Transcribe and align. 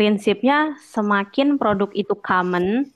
prinsipnya 0.00 0.80
semakin 0.80 1.60
produk 1.60 1.92
itu 1.92 2.16
common, 2.24 2.88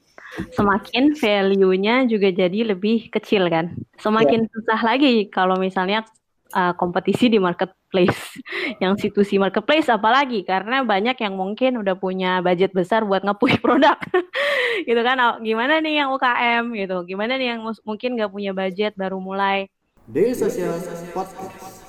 semakin 0.57 1.13
value-nya 1.13 2.09
juga 2.09 2.33
jadi 2.33 2.73
lebih 2.73 3.13
kecil 3.13 3.53
kan. 3.53 3.77
Semakin 4.01 4.49
yeah. 4.49 4.51
susah 4.57 4.81
lagi 4.81 5.29
kalau 5.29 5.61
misalnya 5.61 6.09
uh, 6.57 6.73
kompetisi 6.73 7.29
di 7.29 7.37
marketplace. 7.37 8.41
yang 8.83 8.97
situsi 8.97 9.37
marketplace 9.37 9.93
apalagi 9.93 10.49
karena 10.49 10.81
banyak 10.81 11.21
yang 11.21 11.37
mungkin 11.37 11.77
udah 11.85 11.93
punya 11.93 12.41
budget 12.41 12.73
besar 12.73 13.05
buat 13.05 13.21
ngepush 13.21 13.61
produk. 13.61 14.01
gitu 14.89 15.01
kan. 15.05 15.45
Gimana 15.45 15.85
nih 15.85 16.01
yang 16.01 16.09
UKM 16.09 16.73
gitu? 16.73 17.05
Gimana 17.05 17.37
nih 17.37 17.53
yang 17.53 17.61
mungkin 17.85 18.17
nggak 18.17 18.33
punya 18.33 18.57
budget 18.57 18.97
baru 18.97 19.21
mulai? 19.21 19.69
Daily 20.09 20.33
Social 20.33 20.73
Podcast. 21.13 21.85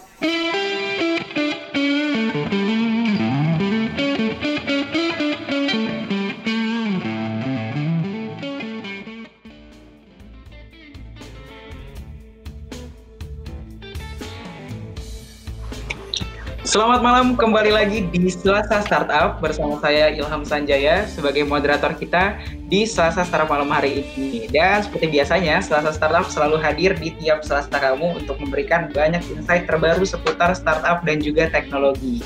Selamat 16.76 17.00
malam, 17.00 17.40
kembali 17.40 17.72
lagi 17.72 18.04
di 18.12 18.28
Selasa 18.28 18.84
Startup 18.84 19.40
bersama 19.40 19.80
saya 19.80 20.12
Ilham 20.12 20.44
Sanjaya 20.44 21.08
sebagai 21.08 21.48
moderator 21.48 21.96
kita 21.96 22.36
di 22.68 22.84
Selasa 22.84 23.24
Startup 23.24 23.48
malam 23.48 23.72
hari 23.72 24.04
ini. 24.04 24.52
Dan 24.52 24.84
seperti 24.84 25.08
biasanya, 25.08 25.64
Selasa 25.64 25.96
Startup 25.96 26.28
selalu 26.28 26.60
hadir 26.60 26.92
di 27.00 27.16
tiap 27.16 27.48
Selasa 27.48 27.72
kamu 27.72 28.20
untuk 28.20 28.36
memberikan 28.44 28.92
banyak 28.92 29.24
insight 29.24 29.72
terbaru 29.72 30.04
seputar 30.04 30.52
startup 30.52 31.00
dan 31.08 31.24
juga 31.24 31.48
teknologi. 31.48 32.20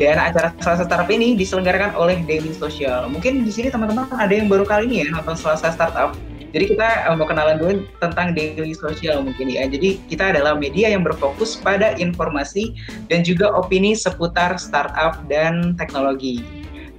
Dan 0.00 0.16
acara 0.16 0.56
Selasa 0.64 0.88
Startup 0.88 1.12
ini 1.12 1.36
diselenggarakan 1.36 1.92
oleh 1.92 2.16
Daily 2.24 2.56
Social. 2.56 3.12
Mungkin 3.12 3.44
di 3.44 3.52
sini 3.52 3.68
teman-teman 3.68 4.08
ada 4.08 4.32
yang 4.32 4.48
baru 4.48 4.64
kali 4.64 4.88
ini 4.88 5.04
ya 5.04 5.20
nonton 5.20 5.36
Selasa 5.36 5.68
Startup. 5.68 6.16
Jadi 6.52 6.76
kita 6.76 7.08
uh, 7.08 7.16
mau 7.16 7.24
kenalan 7.24 7.56
dulu 7.56 7.88
tentang 7.98 8.36
daily 8.36 8.76
social 8.76 9.24
mungkin 9.24 9.48
ya. 9.48 9.64
Jadi 9.66 9.98
kita 10.06 10.36
adalah 10.36 10.54
media 10.56 10.92
yang 10.92 11.02
berfokus 11.02 11.56
pada 11.56 11.96
informasi 11.96 12.76
dan 13.08 13.24
juga 13.24 13.50
opini 13.56 13.96
seputar 13.96 14.60
startup 14.60 15.24
dan 15.26 15.74
teknologi. 15.80 16.44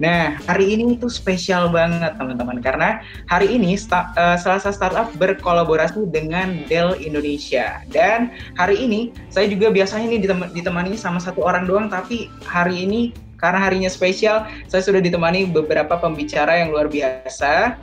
Nah, 0.02 0.34
hari 0.50 0.74
ini 0.74 0.98
itu 0.98 1.06
spesial 1.06 1.70
banget 1.70 2.18
teman-teman 2.18 2.58
karena 2.58 2.98
hari 3.30 3.46
ini 3.46 3.78
sta 3.78 4.10
uh, 4.18 4.34
Selasa 4.34 4.74
Startup 4.74 5.06
berkolaborasi 5.14 6.10
dengan 6.10 6.66
Dell 6.66 6.98
Indonesia. 6.98 7.78
Dan 7.94 8.34
hari 8.58 8.82
ini 8.82 9.14
saya 9.30 9.46
juga 9.46 9.70
biasanya 9.70 10.10
ini 10.10 10.18
ditem 10.18 10.50
ditemani 10.50 10.98
sama 10.98 11.22
satu 11.22 11.46
orang 11.46 11.70
doang 11.70 11.86
tapi 11.86 12.26
hari 12.42 12.90
ini 12.90 13.14
karena 13.38 13.60
harinya 13.60 13.90
spesial, 13.92 14.48
saya 14.72 14.80
sudah 14.80 15.04
ditemani 15.04 15.52
beberapa 15.52 16.00
pembicara 16.00 16.64
yang 16.64 16.72
luar 16.72 16.88
biasa. 16.88 17.76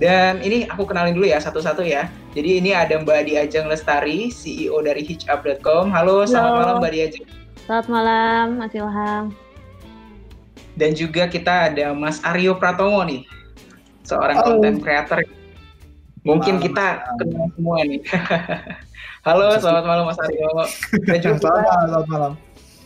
Dan 0.00 0.40
ini 0.40 0.64
aku 0.64 0.88
kenalin 0.88 1.12
dulu 1.12 1.28
ya 1.28 1.36
satu-satu 1.36 1.84
ya. 1.84 2.08
Jadi 2.32 2.64
ini 2.64 2.72
ada 2.72 2.96
Mbak 2.96 3.28
Diajeng 3.28 3.68
Lestari, 3.68 4.32
CEO 4.32 4.80
dari 4.80 5.04
hitchup.com. 5.04 5.92
Halo, 5.92 6.24
selamat 6.24 6.48
Halo. 6.48 6.60
malam 6.64 6.74
Mbak 6.80 6.92
Diajeng. 6.96 7.26
Selamat 7.68 7.86
malam, 7.92 8.44
Mas 8.56 8.72
Ilham. 8.72 9.24
Dan 10.80 10.96
juga 10.96 11.28
kita 11.28 11.68
ada 11.68 11.92
Mas 11.92 12.16
Aryo 12.24 12.56
Pratomo 12.56 13.04
nih, 13.04 13.28
seorang 14.08 14.40
konten 14.40 14.80
creator. 14.80 15.20
Mungkin 16.24 16.56
malam, 16.56 16.64
kita 16.64 16.86
kenal 17.20 17.46
semua 17.52 17.78
nih. 17.84 18.00
Halo, 19.28 19.52
selamat 19.60 19.84
malam 19.84 20.04
Mas 20.08 20.16
Aryo. 20.24 20.48
Dan 21.12 21.18
juga 21.28 21.60
selamat 21.76 22.08
malam. 22.08 22.32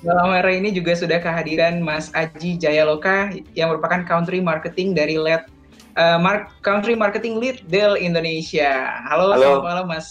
Malam 0.03 0.35
hari 0.35 0.59
ini 0.59 0.75
juga 0.75 0.99
sudah 0.99 1.23
kehadiran 1.23 1.79
Mas 1.79 2.11
Aji 2.11 2.59
Jayaloka 2.59 3.31
yang 3.55 3.71
merupakan 3.71 4.03
country 4.03 4.43
marketing 4.43 4.99
dari 4.99 5.15
LED 5.15 5.54
uh, 5.97 6.19
Mark, 6.21 6.51
Country 6.61 6.95
Marketing 6.99 7.39
Lead 7.39 7.65
Dell 7.71 7.95
Indonesia. 7.99 9.01
Halo, 9.07 9.35
Halo. 9.35 9.61
selamat 9.61 9.65
malam 9.65 9.87
Mas. 9.91 10.07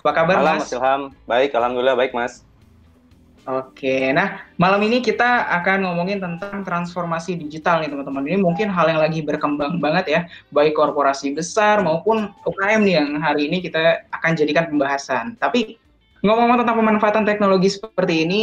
Apa 0.00 0.10
kabar 0.16 0.36
malam, 0.40 0.56
Mas? 0.56 0.68
Mas 0.68 0.72
Ilham. 0.76 1.02
Baik, 1.28 1.50
alhamdulillah 1.56 1.96
baik 1.96 2.12
Mas. 2.16 2.44
Oke, 3.48 4.12
nah 4.12 4.44
malam 4.60 4.84
ini 4.84 5.00
kita 5.00 5.48
akan 5.48 5.88
ngomongin 5.88 6.20
tentang 6.20 6.60
transformasi 6.60 7.40
digital 7.40 7.80
nih 7.80 7.88
teman-teman. 7.88 8.22
Ini 8.28 8.38
mungkin 8.38 8.68
hal 8.68 8.92
yang 8.92 9.00
lagi 9.00 9.24
berkembang 9.24 9.80
banget 9.80 10.06
ya, 10.06 10.20
baik 10.52 10.76
korporasi 10.76 11.32
besar 11.32 11.80
maupun 11.80 12.28
UKM 12.44 12.84
nih 12.84 12.94
yang 13.00 13.10
hari 13.16 13.48
ini 13.48 13.64
kita 13.64 14.04
akan 14.12 14.36
jadikan 14.36 14.68
pembahasan. 14.68 15.40
Tapi 15.40 15.80
ngomong-ngomong 16.20 16.62
tentang 16.62 16.78
pemanfaatan 16.84 17.24
teknologi 17.24 17.72
seperti 17.72 18.28
ini 18.28 18.42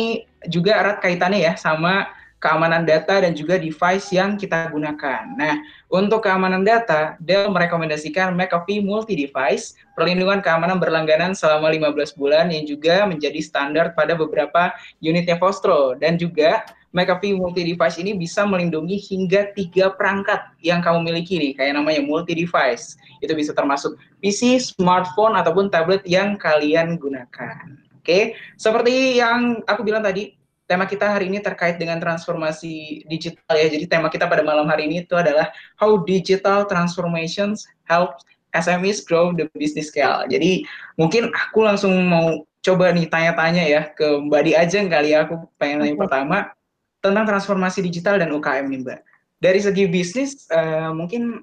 juga 0.50 0.81
erat 0.81 0.97
kaitannya 0.97 1.45
ya 1.45 1.53
sama 1.53 2.09
keamanan 2.37 2.85
data 2.85 3.17
dan 3.25 3.33
juga 3.33 3.57
device 3.57 4.13
yang 4.13 4.37
kita 4.37 4.69
gunakan. 4.69 5.25
Nah, 5.33 5.57
untuk 5.89 6.21
keamanan 6.21 6.61
data, 6.61 7.17
Dell 7.17 7.49
merekomendasikan 7.49 8.37
McAfee 8.37 8.85
multi-device, 8.85 9.73
perlindungan 9.97 10.45
keamanan 10.45 10.77
berlangganan 10.77 11.33
selama 11.33 11.73
15 11.73 12.13
bulan 12.13 12.53
yang 12.53 12.69
juga 12.69 13.09
menjadi 13.09 13.41
standar 13.41 13.97
pada 13.97 14.13
beberapa 14.13 14.69
unitnya 15.01 15.41
Vostro. 15.41 15.97
Dan 15.97 16.21
juga 16.21 16.61
McAfee 16.93 17.33
multi-device 17.33 17.97
ini 18.05 18.13
bisa 18.13 18.45
melindungi 18.45 19.01
hingga 19.01 19.49
tiga 19.57 19.97
perangkat 19.97 20.39
yang 20.61 20.85
kamu 20.85 21.09
miliki 21.09 21.41
nih, 21.41 21.57
kayak 21.57 21.73
namanya 21.73 22.05
multi-device. 22.05 23.01
Itu 23.17 23.33
bisa 23.33 23.51
termasuk 23.57 23.97
PC, 24.21 24.61
smartphone, 24.61 25.33
ataupun 25.33 25.73
tablet 25.73 26.05
yang 26.05 26.37
kalian 26.37 27.01
gunakan. 27.01 27.81
Oke, 27.97 28.39
seperti 28.55 29.19
yang 29.19 29.59
aku 29.67 29.83
bilang 29.83 29.99
tadi, 29.99 30.36
tema 30.67 30.83
kita 30.83 31.07
hari 31.07 31.31
ini 31.31 31.39
terkait 31.39 31.79
dengan 31.79 31.97
transformasi 31.97 33.07
digital 33.07 33.55
ya. 33.55 33.72
Jadi 33.72 33.88
tema 33.88 34.11
kita 34.11 34.28
pada 34.28 34.44
malam 34.44 34.67
hari 34.67 34.85
ini 34.85 35.07
itu 35.07 35.16
adalah 35.16 35.50
how 35.79 35.95
digital 36.03 36.67
transformations 36.67 37.66
help 37.88 38.19
SMEs 38.51 39.07
grow 39.07 39.31
the 39.31 39.47
business 39.56 39.89
scale. 39.89 40.27
Jadi 40.27 40.67
mungkin 41.00 41.31
aku 41.31 41.63
langsung 41.63 41.95
mau 42.06 42.44
coba 42.59 42.91
nih 42.91 43.07
tanya-tanya 43.07 43.63
ya 43.63 43.81
ke 43.95 44.19
Mbak 44.27 44.41
Di 44.44 44.51
Ajeng 44.59 44.88
kali 44.91 45.16
ya. 45.16 45.23
Aku 45.23 45.47
pengen 45.56 45.88
nanya 45.88 45.95
pertama 45.95 46.51
tentang 47.00 47.23
transformasi 47.23 47.79
digital 47.79 48.19
dan 48.19 48.29
UKM 48.35 48.67
nih 48.67 48.79
Mbak. 48.83 49.00
Dari 49.39 49.59
segi 49.63 49.83
bisnis 49.88 50.51
uh, 50.51 50.91
mungkin 50.91 51.39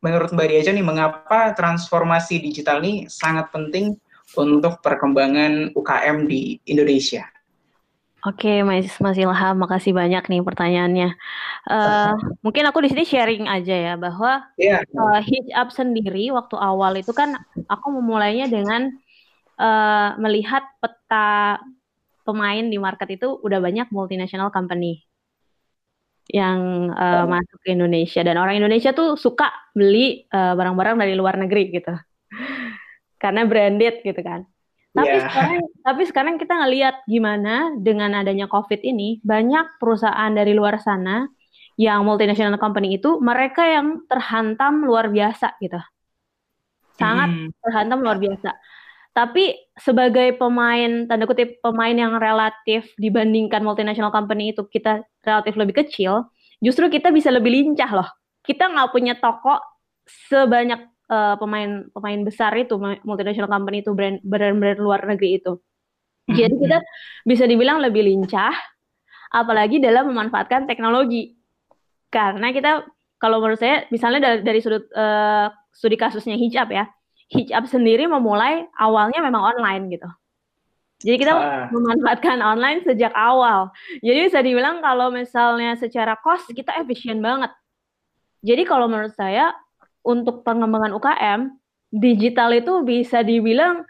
menurut 0.00 0.32
Mbak 0.32 0.46
Di 0.48 0.54
Ajeng 0.64 0.76
nih 0.80 0.86
mengapa 0.88 1.52
transformasi 1.52 2.40
digital 2.40 2.80
ini 2.80 3.12
sangat 3.12 3.52
penting 3.52 4.00
untuk 4.40 4.80
perkembangan 4.80 5.76
UKM 5.76 6.24
di 6.24 6.56
Indonesia? 6.64 7.33
Oke, 8.24 8.64
Mas 8.64 8.88
Mas 9.04 9.20
Ilham, 9.20 9.54
makasih 9.60 9.92
banyak 9.92 10.24
nih 10.32 10.40
pertanyaannya. 10.40 11.12
Uh, 11.68 12.16
mungkin 12.40 12.64
aku 12.64 12.80
di 12.80 12.88
sini 12.88 13.04
sharing 13.04 13.44
aja 13.44 13.76
ya 13.76 13.94
bahwa 14.00 14.48
yeah. 14.56 14.80
uh, 14.96 15.20
hitch 15.20 15.52
up 15.52 15.68
sendiri 15.68 16.32
waktu 16.32 16.56
awal 16.56 16.96
itu 16.96 17.12
kan 17.12 17.36
aku 17.68 17.92
memulainya 17.92 18.48
dengan 18.48 18.88
uh, 19.60 20.16
melihat 20.16 20.64
peta 20.80 21.60
pemain 22.24 22.64
di 22.64 22.80
market 22.80 23.12
itu 23.12 23.36
udah 23.44 23.60
banyak 23.60 23.92
multinational 23.92 24.48
company 24.48 25.04
yang 26.32 26.88
uh, 26.96 27.28
oh. 27.28 27.28
masuk 27.28 27.60
ke 27.60 27.76
Indonesia 27.76 28.24
dan 28.24 28.40
orang 28.40 28.56
Indonesia 28.56 28.96
tuh 28.96 29.20
suka 29.20 29.52
beli 29.76 30.24
barang-barang 30.32 30.96
uh, 30.96 31.00
dari 31.04 31.12
luar 31.12 31.36
negeri 31.36 31.68
gitu 31.76 31.92
karena 33.22 33.44
branded 33.44 34.00
gitu 34.00 34.20
kan. 34.24 34.48
Tapi 34.94 35.10
yeah. 35.10 35.26
sekarang 35.26 35.62
tapi 35.82 36.02
sekarang 36.06 36.34
kita 36.38 36.54
ngelihat 36.54 36.96
gimana 37.10 37.74
dengan 37.82 38.14
adanya 38.14 38.46
Covid 38.46 38.78
ini 38.86 39.18
banyak 39.26 39.82
perusahaan 39.82 40.30
dari 40.30 40.54
luar 40.54 40.78
sana 40.78 41.26
yang 41.74 42.06
multinational 42.06 42.54
company 42.62 43.02
itu 43.02 43.18
mereka 43.18 43.66
yang 43.66 44.06
terhantam 44.06 44.86
luar 44.86 45.10
biasa 45.10 45.58
gitu. 45.58 45.82
Sangat 46.94 47.26
hmm. 47.34 47.50
terhantam 47.58 48.06
luar 48.06 48.22
biasa. 48.22 48.54
Tapi 49.14 49.54
sebagai 49.74 50.38
pemain 50.38 51.10
tanda 51.10 51.26
kutip 51.26 51.58
pemain 51.58 51.94
yang 51.94 52.18
relatif 52.18 52.86
dibandingkan 52.94 53.66
multinational 53.66 54.14
company 54.14 54.54
itu 54.54 54.66
kita 54.70 55.02
relatif 55.26 55.58
lebih 55.58 55.86
kecil, 55.86 56.30
justru 56.62 56.86
kita 56.86 57.10
bisa 57.10 57.34
lebih 57.34 57.50
lincah 57.50 57.90
loh. 57.90 58.08
Kita 58.46 58.70
nggak 58.70 58.90
punya 58.94 59.18
toko 59.18 59.58
sebanyak 60.06 60.93
uh, 61.14 61.38
pemain 61.38 61.86
pemain 61.94 62.20
besar 62.26 62.50
itu 62.58 62.74
multinational 63.06 63.46
company 63.46 63.86
itu 63.86 63.94
brand 63.94 64.18
brand-brand 64.26 64.82
luar 64.82 65.06
negeri 65.06 65.38
itu. 65.38 65.62
Jadi 66.26 66.54
kita 66.56 66.78
hmm. 66.80 66.88
bisa 67.28 67.44
dibilang 67.46 67.78
lebih 67.78 68.02
lincah, 68.02 68.54
apalagi 69.30 69.78
dalam 69.78 70.10
memanfaatkan 70.10 70.66
teknologi. 70.66 71.38
Karena 72.10 72.50
kita 72.50 72.82
kalau 73.22 73.40
menurut 73.40 73.60
saya, 73.60 73.86
misalnya 73.88 74.20
dari, 74.20 74.40
dari 74.42 74.60
sudut 74.60 74.84
uh, 74.92 75.52
studi 75.70 75.96
kasusnya 75.96 76.34
hijab 76.34 76.68
ya, 76.72 76.88
hijab 77.30 77.68
sendiri 77.68 78.08
memulai 78.08 78.66
awalnya 78.76 79.20
memang 79.22 79.54
online 79.54 79.94
gitu. 79.94 80.08
Jadi 81.04 81.16
kita 81.20 81.32
ah. 81.36 81.68
memanfaatkan 81.68 82.40
online 82.40 82.80
sejak 82.80 83.12
awal. 83.12 83.68
Jadi 84.00 84.18
bisa 84.32 84.40
dibilang 84.40 84.80
kalau 84.80 85.12
misalnya 85.12 85.76
secara 85.76 86.16
cost 86.16 86.48
kita 86.48 86.72
efisien 86.80 87.20
banget. 87.20 87.52
Jadi 88.40 88.64
kalau 88.64 88.88
menurut 88.88 89.12
saya 89.12 89.52
untuk 90.04 90.44
pengembangan 90.44 90.92
UKM, 90.94 91.40
digital 91.88 92.52
itu 92.52 92.84
bisa 92.84 93.24
dibilang 93.24 93.82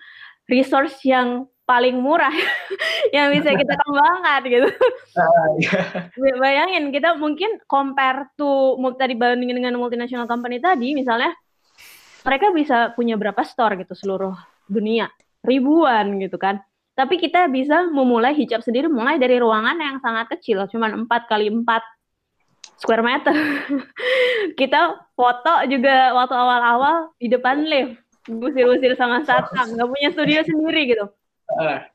resource 0.47 0.97
yang 1.03 1.51
paling 1.65 1.97
murah 1.97 2.33
yang 3.17 3.33
bisa 3.33 3.57
kita 3.57 3.75
kembangkan 3.83 4.41
gitu. 4.47 4.69
Uh, 5.17 5.49
yeah. 5.59 6.37
Bayangin 6.37 6.93
kita 6.93 7.17
mungkin 7.17 7.59
compare 7.65 8.29
to 8.37 8.77
tadi 9.01 9.17
bandingin 9.17 9.59
dengan 9.59 9.81
multinational 9.81 10.29
company 10.29 10.61
tadi 10.61 10.93
misalnya 10.93 11.33
mereka 12.25 12.53
bisa 12.53 12.93
punya 12.93 13.17
berapa 13.17 13.41
store 13.45 13.81
gitu 13.85 13.97
seluruh 13.97 14.37
dunia 14.69 15.09
ribuan 15.45 16.21
gitu 16.21 16.37
kan. 16.37 16.61
Tapi 16.95 17.19
kita 17.19 17.51
bisa 17.51 17.91
memulai 17.91 18.39
hijab 18.39 18.63
sendiri 18.63 18.87
mulai 18.87 19.19
dari 19.19 19.43
ruangan 19.43 19.75
yang 19.75 19.99
sangat 19.99 20.31
kecil, 20.39 20.63
cuma 20.71 20.87
4 20.87 21.11
kali 21.27 21.51
4 21.51 21.67
square 22.79 23.05
meter. 23.05 23.35
kita 24.61 25.11
foto 25.15 25.53
juga 25.71 26.15
waktu 26.15 26.35
awal-awal 26.35 27.15
di 27.19 27.29
depan 27.31 27.65
lift, 27.65 27.99
usir-usir 28.29 28.97
sama 28.97 29.23
satpam, 29.23 29.75
nggak 29.75 29.89
punya 29.91 30.09
studio 30.13 30.41
sendiri 30.43 30.83
gitu. 30.91 31.07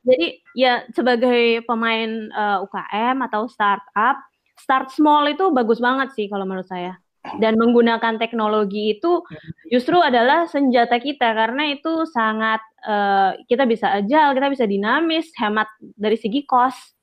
Jadi 0.06 0.40
ya 0.54 0.86
sebagai 0.94 1.66
pemain 1.66 2.30
uh, 2.32 2.62
eh, 2.62 2.64
UKM 2.64 3.16
atau 3.26 3.50
startup, 3.50 4.16
start 4.56 4.94
small 4.94 5.26
itu 5.28 5.50
bagus 5.50 5.82
banget 5.82 6.14
sih 6.14 6.30
kalau 6.30 6.46
menurut 6.46 6.68
saya. 6.68 6.96
Dan 7.20 7.60
menggunakan 7.60 8.16
teknologi 8.16 8.96
itu 8.96 9.20
justru 9.68 10.00
adalah 10.00 10.48
senjata 10.48 10.96
kita 10.96 11.36
karena 11.36 11.68
itu 11.68 12.08
sangat 12.08 12.64
uh, 12.80 13.36
kita 13.44 13.68
bisa 13.68 13.92
agile, 13.92 14.32
kita 14.32 14.48
bisa 14.48 14.64
dinamis, 14.64 15.28
hemat 15.36 15.68
dari 16.00 16.16
segi 16.16 16.48
cost. 16.48 16.96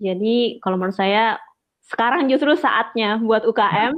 Jadi 0.00 0.56
kalau 0.64 0.80
menurut 0.80 0.96
saya 0.96 1.36
sekarang 1.88 2.28
justru 2.28 2.52
saatnya 2.54 3.16
buat 3.16 3.48
UKM 3.48 3.96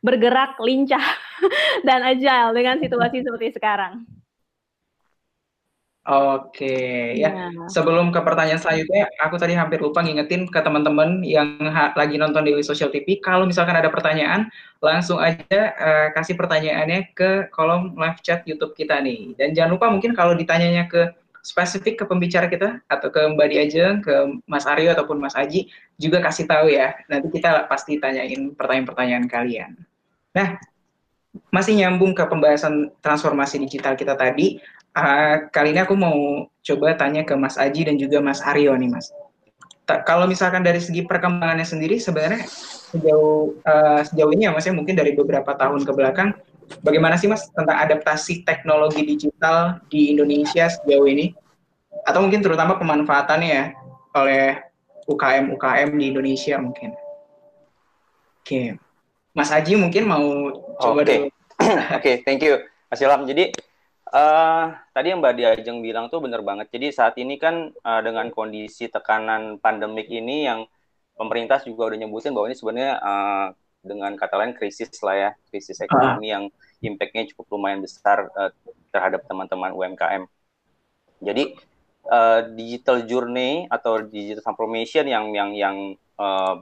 bergerak 0.00 0.62
lincah 0.62 1.02
dan 1.86 2.06
agile 2.06 2.54
dengan 2.54 2.78
situasi 2.78 3.26
seperti 3.26 3.58
sekarang. 3.58 4.06
Oke, 6.06 7.18
ya. 7.18 7.34
ya. 7.34 7.66
Sebelum 7.66 8.14
ke 8.14 8.22
pertanyaan 8.22 8.62
selanjutnya, 8.62 9.10
aku 9.18 9.42
tadi 9.42 9.58
hampir 9.58 9.82
lupa 9.82 10.06
ngingetin 10.06 10.46
ke 10.46 10.62
teman-teman 10.62 11.18
yang 11.26 11.58
lagi 11.98 12.14
nonton 12.14 12.46
di 12.46 12.54
Social 12.62 12.94
TV, 12.94 13.18
kalau 13.18 13.42
misalkan 13.42 13.74
ada 13.74 13.90
pertanyaan, 13.90 14.46
langsung 14.78 15.18
aja 15.18 15.74
uh, 15.74 16.08
kasih 16.14 16.38
pertanyaannya 16.38 17.10
ke 17.10 17.50
kolom 17.50 17.98
live 17.98 18.22
chat 18.22 18.46
YouTube 18.46 18.78
kita 18.78 19.02
nih. 19.02 19.34
Dan 19.34 19.50
jangan 19.50 19.74
lupa 19.74 19.90
mungkin 19.90 20.14
kalau 20.14 20.38
ditanyanya 20.38 20.86
ke 20.86 21.10
spesifik 21.46 22.02
ke 22.02 22.04
pembicara 22.10 22.50
kita 22.50 22.82
atau 22.90 23.06
ke 23.06 23.22
Mbak 23.22 23.48
Diajeng, 23.54 23.96
ke 24.02 24.14
Mas 24.50 24.66
Aryo 24.66 24.90
ataupun 24.90 25.22
Mas 25.22 25.38
Aji, 25.38 25.70
juga 25.94 26.18
kasih 26.18 26.50
tahu 26.50 26.74
ya. 26.74 26.98
Nanti 27.06 27.30
kita 27.30 27.70
pasti 27.70 28.02
tanyain 28.02 28.50
pertanyaan-pertanyaan 28.58 29.30
kalian. 29.30 29.78
Nah, 30.34 30.58
masih 31.54 31.78
nyambung 31.78 32.18
ke 32.18 32.26
pembahasan 32.26 32.90
transformasi 32.98 33.62
digital 33.62 33.94
kita 33.94 34.18
tadi 34.18 34.58
Uh, 34.96 35.52
kali 35.52 35.76
ini 35.76 35.84
aku 35.84 35.92
mau 35.92 36.48
coba 36.48 36.96
tanya 36.96 37.20
ke 37.20 37.36
Mas 37.36 37.60
Aji 37.60 37.84
dan 37.84 38.00
juga 38.00 38.16
Mas 38.24 38.40
Aryo 38.40 38.72
nih 38.72 38.88
Mas. 38.88 39.12
Ta 39.84 40.00
kalau 40.00 40.24
misalkan 40.24 40.64
dari 40.64 40.80
segi 40.80 41.04
perkembangannya 41.04 41.68
sendiri 41.68 42.00
sebenarnya 42.00 42.48
sejauh 42.96 43.60
uh, 43.60 44.00
sejauh 44.08 44.32
ini 44.32 44.48
ya 44.48 44.56
Mas 44.56 44.64
ya 44.64 44.72
mungkin 44.72 44.96
dari 44.96 45.12
beberapa 45.12 45.52
tahun 45.52 45.84
ke 45.84 45.92
belakang 45.92 46.32
bagaimana 46.82 47.14
sih 47.18 47.30
Mas 47.30 47.46
tentang 47.50 47.76
adaptasi 47.76 48.42
teknologi 48.42 49.02
digital 49.06 49.80
di 49.90 50.14
Indonesia 50.14 50.66
sejauh 50.70 51.06
ini 51.06 51.34
atau 52.06 52.22
mungkin 52.22 52.42
terutama 52.42 52.78
pemanfaatannya 52.78 53.48
ya 53.50 53.64
oleh 54.16 54.60
UKM 55.06 55.54
UKM 55.54 55.90
di 55.96 56.04
Indonesia 56.10 56.56
mungkin. 56.58 56.94
Oke. 58.42 58.46
Okay. 58.46 58.66
Mas 59.36 59.52
Aji 59.52 59.76
mungkin 59.76 60.08
mau 60.08 60.24
coba 60.80 61.04
okay. 61.04 61.28
Oke, 61.56 61.72
okay, 61.98 62.14
thank 62.24 62.40
you. 62.40 62.56
Mas 62.88 63.02
Ilham. 63.02 63.26
Jadi 63.26 63.52
Uh, 64.06 64.70
tadi 64.94 65.10
yang 65.10 65.18
Mbak 65.18 65.34
Diajeng 65.34 65.82
bilang 65.82 66.06
tuh 66.06 66.22
benar 66.22 66.38
banget. 66.38 66.70
Jadi 66.70 66.94
saat 66.94 67.18
ini 67.18 67.42
kan 67.42 67.74
uh, 67.74 68.00
dengan 68.06 68.30
kondisi 68.30 68.86
tekanan 68.86 69.58
pandemik 69.58 70.06
ini 70.06 70.46
yang 70.46 70.62
pemerintah 71.18 71.58
juga 71.66 71.90
udah 71.90 71.98
nyebutin 71.98 72.30
bahwa 72.30 72.46
ini 72.46 72.56
sebenarnya 72.56 72.92
uh, 73.02 73.46
dengan 73.86 74.18
kata 74.18 74.34
lain 74.42 74.52
krisis 74.58 74.90
lah 75.00 75.16
ya, 75.16 75.30
krisis 75.48 75.78
ekonomi 75.80 76.34
yang 76.34 76.50
impactnya 76.82 77.30
cukup 77.32 77.56
lumayan 77.56 77.80
besar 77.80 78.28
uh, 78.34 78.50
terhadap 78.90 79.24
teman-teman 79.24 79.72
UMKM. 79.72 80.28
Jadi 81.22 81.56
uh, 82.10 82.40
digital 82.52 83.06
journey 83.08 83.64
atau 83.70 84.02
digital 84.04 84.44
transformation 84.44 85.08
yang 85.08 85.32
yang 85.32 85.50
yang 85.56 85.76
uh, 86.18 86.60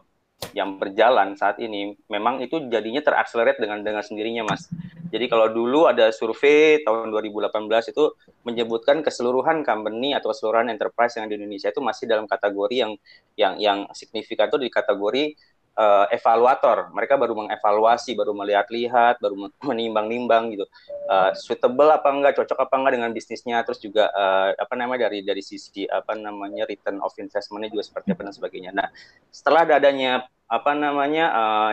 yang 0.52 0.76
berjalan 0.76 1.34
saat 1.38 1.56
ini 1.62 1.96
memang 2.10 2.42
itu 2.44 2.68
jadinya 2.68 3.00
terakselerate 3.00 3.58
dengan 3.58 3.80
dengan 3.80 4.04
sendirinya, 4.04 4.44
Mas. 4.44 4.68
Jadi 5.14 5.30
kalau 5.30 5.46
dulu 5.46 5.86
ada 5.86 6.10
survei 6.10 6.82
tahun 6.82 7.14
2018 7.14 7.54
itu 7.94 8.04
menyebutkan 8.42 8.98
keseluruhan 8.98 9.62
company 9.62 10.10
atau 10.10 10.34
keseluruhan 10.34 10.66
enterprise 10.74 11.14
yang 11.14 11.30
di 11.30 11.38
Indonesia 11.38 11.70
itu 11.70 11.78
masih 11.78 12.10
dalam 12.10 12.26
kategori 12.26 12.74
yang 12.74 12.92
yang 13.38 13.54
yang 13.62 13.78
signifikan 13.94 14.50
itu 14.50 14.58
di 14.58 14.66
kategori 14.74 15.38
uh, 15.76 16.06
evaluator. 16.10 16.90
Mereka 16.94 17.14
baru 17.18 17.34
mengevaluasi, 17.38 18.14
baru 18.14 18.32
melihat-lihat, 18.34 19.18
baru 19.18 19.50
menimbang-nimbang 19.62 20.54
gitu. 20.54 20.66
Uh, 21.06 21.30
suitable 21.36 21.90
apa 21.90 22.08
enggak, 22.10 22.34
cocok 22.38 22.58
apa 22.58 22.74
enggak 22.80 22.92
dengan 22.98 23.10
bisnisnya, 23.14 23.62
terus 23.62 23.82
juga 23.82 24.10
uh, 24.14 24.54
apa 24.56 24.74
namanya 24.74 25.10
dari 25.10 25.22
dari 25.22 25.42
sisi 25.42 25.84
apa 25.86 26.14
namanya 26.16 26.64
return 26.64 26.98
of 27.02 27.12
investmentnya 27.20 27.70
juga 27.70 27.84
seperti 27.86 28.14
apa 28.14 28.22
dan 28.26 28.34
sebagainya. 28.34 28.70
Nah, 28.72 28.88
setelah 29.28 29.66
adanya 29.68 30.26
apa 30.48 30.72
namanya 30.72 31.24
uh, 31.34 31.72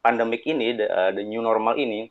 pandemik 0.00 0.46
ini, 0.46 0.78
the, 0.78 0.86
uh, 0.86 1.10
the 1.12 1.22
new 1.26 1.42
normal 1.42 1.74
ini, 1.74 2.08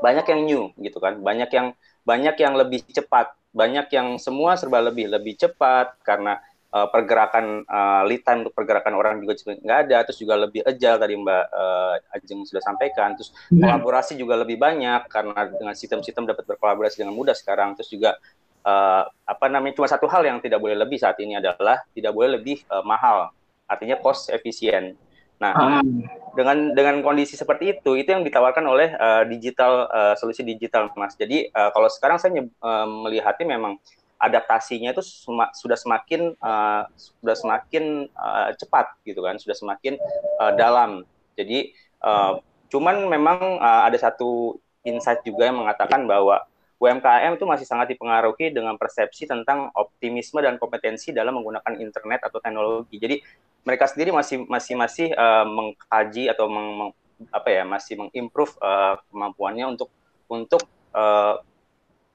banyak 0.00 0.26
yang 0.26 0.40
new 0.48 0.62
gitu 0.80 0.98
kan 0.98 1.20
banyak 1.20 1.52
yang 1.52 1.76
banyak 2.02 2.36
yang 2.40 2.56
lebih 2.56 2.80
cepat 2.88 3.36
banyak 3.52 3.86
yang 3.92 4.16
semua 4.16 4.56
serba 4.56 4.80
lebih 4.80 5.12
lebih 5.12 5.36
cepat 5.36 6.00
karena 6.00 6.40
uh, 6.74 6.88
pergerakan 6.88 7.66
uh, 7.66 8.02
lead 8.06 8.22
time 8.22 8.46
untuk 8.46 8.54
pergerakan 8.54 8.94
orang 8.96 9.20
juga 9.22 9.38
nggak 9.46 9.78
ada 9.88 9.98
terus 10.06 10.18
juga 10.18 10.34
lebih 10.38 10.62
agile 10.64 10.98
tadi 10.98 11.14
Mbak 11.18 11.44
uh, 11.50 12.14
Ajeng 12.16 12.40
sudah 12.46 12.62
sampaikan 12.62 13.14
terus 13.18 13.34
hmm. 13.50 13.60
kolaborasi 13.60 14.14
juga 14.16 14.38
lebih 14.38 14.56
banyak 14.56 15.06
karena 15.10 15.40
dengan 15.50 15.74
sistem-sistem 15.74 16.30
dapat 16.30 16.46
berkolaborasi 16.46 17.02
dengan 17.02 17.14
mudah 17.14 17.34
sekarang 17.34 17.74
terus 17.74 17.90
juga 17.90 18.16
uh, 18.64 19.04
apa 19.06 19.46
namanya 19.50 19.78
cuma 19.78 19.88
satu 19.90 20.06
hal 20.06 20.22
yang 20.26 20.38
tidak 20.38 20.62
boleh 20.62 20.78
lebih 20.78 20.98
saat 20.98 21.18
ini 21.18 21.38
adalah 21.38 21.82
tidak 21.94 22.12
boleh 22.14 22.40
lebih 22.40 22.62
uh, 22.70 22.82
mahal 22.86 23.34
artinya 23.70 23.98
cost 23.98 24.30
efisien 24.30 24.98
Nah, 25.40 25.56
um. 25.56 26.04
dengan 26.36 26.76
dengan 26.76 27.00
kondisi 27.00 27.32
seperti 27.32 27.80
itu, 27.80 27.96
itu 27.96 28.12
yang 28.12 28.20
ditawarkan 28.20 28.60
oleh 28.68 28.92
uh, 28.92 29.24
digital 29.24 29.88
uh, 29.88 30.12
solusi 30.12 30.44
digital, 30.44 30.92
Mas. 31.00 31.16
Jadi 31.16 31.48
uh, 31.48 31.72
kalau 31.72 31.88
sekarang 31.88 32.20
saya 32.20 32.44
uh, 32.44 32.86
melihatnya 32.86 33.56
memang 33.56 33.80
adaptasinya 34.20 34.92
itu 34.92 35.00
sem 35.00 35.32
sudah 35.56 35.78
semakin 35.80 36.36
uh, 36.44 36.84
sudah 36.94 37.36
semakin 37.36 38.06
uh, 38.12 38.52
cepat 38.54 38.92
gitu 39.08 39.24
kan, 39.24 39.40
sudah 39.40 39.56
semakin 39.56 39.96
uh, 40.36 40.52
dalam. 40.54 41.08
Jadi 41.34 41.72
uh, 42.04 42.36
cuman 42.68 43.08
memang 43.08 43.58
uh, 43.58 43.82
ada 43.88 43.96
satu 43.96 44.60
insight 44.84 45.24
juga 45.24 45.48
yang 45.48 45.58
mengatakan 45.58 46.04
bahwa 46.04 46.44
UMKM 46.80 47.36
itu 47.36 47.44
masih 47.44 47.68
sangat 47.68 47.92
dipengaruhi 47.92 48.48
dengan 48.56 48.76
persepsi 48.80 49.28
tentang 49.28 49.68
optimisme 49.76 50.40
dan 50.40 50.56
kompetensi 50.56 51.12
dalam 51.12 51.36
menggunakan 51.36 51.76
internet 51.76 52.24
atau 52.24 52.40
teknologi. 52.40 52.96
Jadi 52.96 53.20
mereka 53.68 53.84
sendiri 53.84 54.16
masih 54.16 54.48
masih 54.48 54.74
masih 54.80 55.06
uh, 55.12 55.44
mengkaji 55.44 56.32
atau 56.32 56.48
meng, 56.48 56.68
meng, 56.80 56.90
apa 57.28 57.48
ya 57.52 57.68
masih 57.68 58.00
mengimprove 58.00 58.56
uh, 58.64 58.96
kemampuannya 59.12 59.76
untuk 59.76 59.92
untuk 60.24 60.64
uh, 60.96 61.44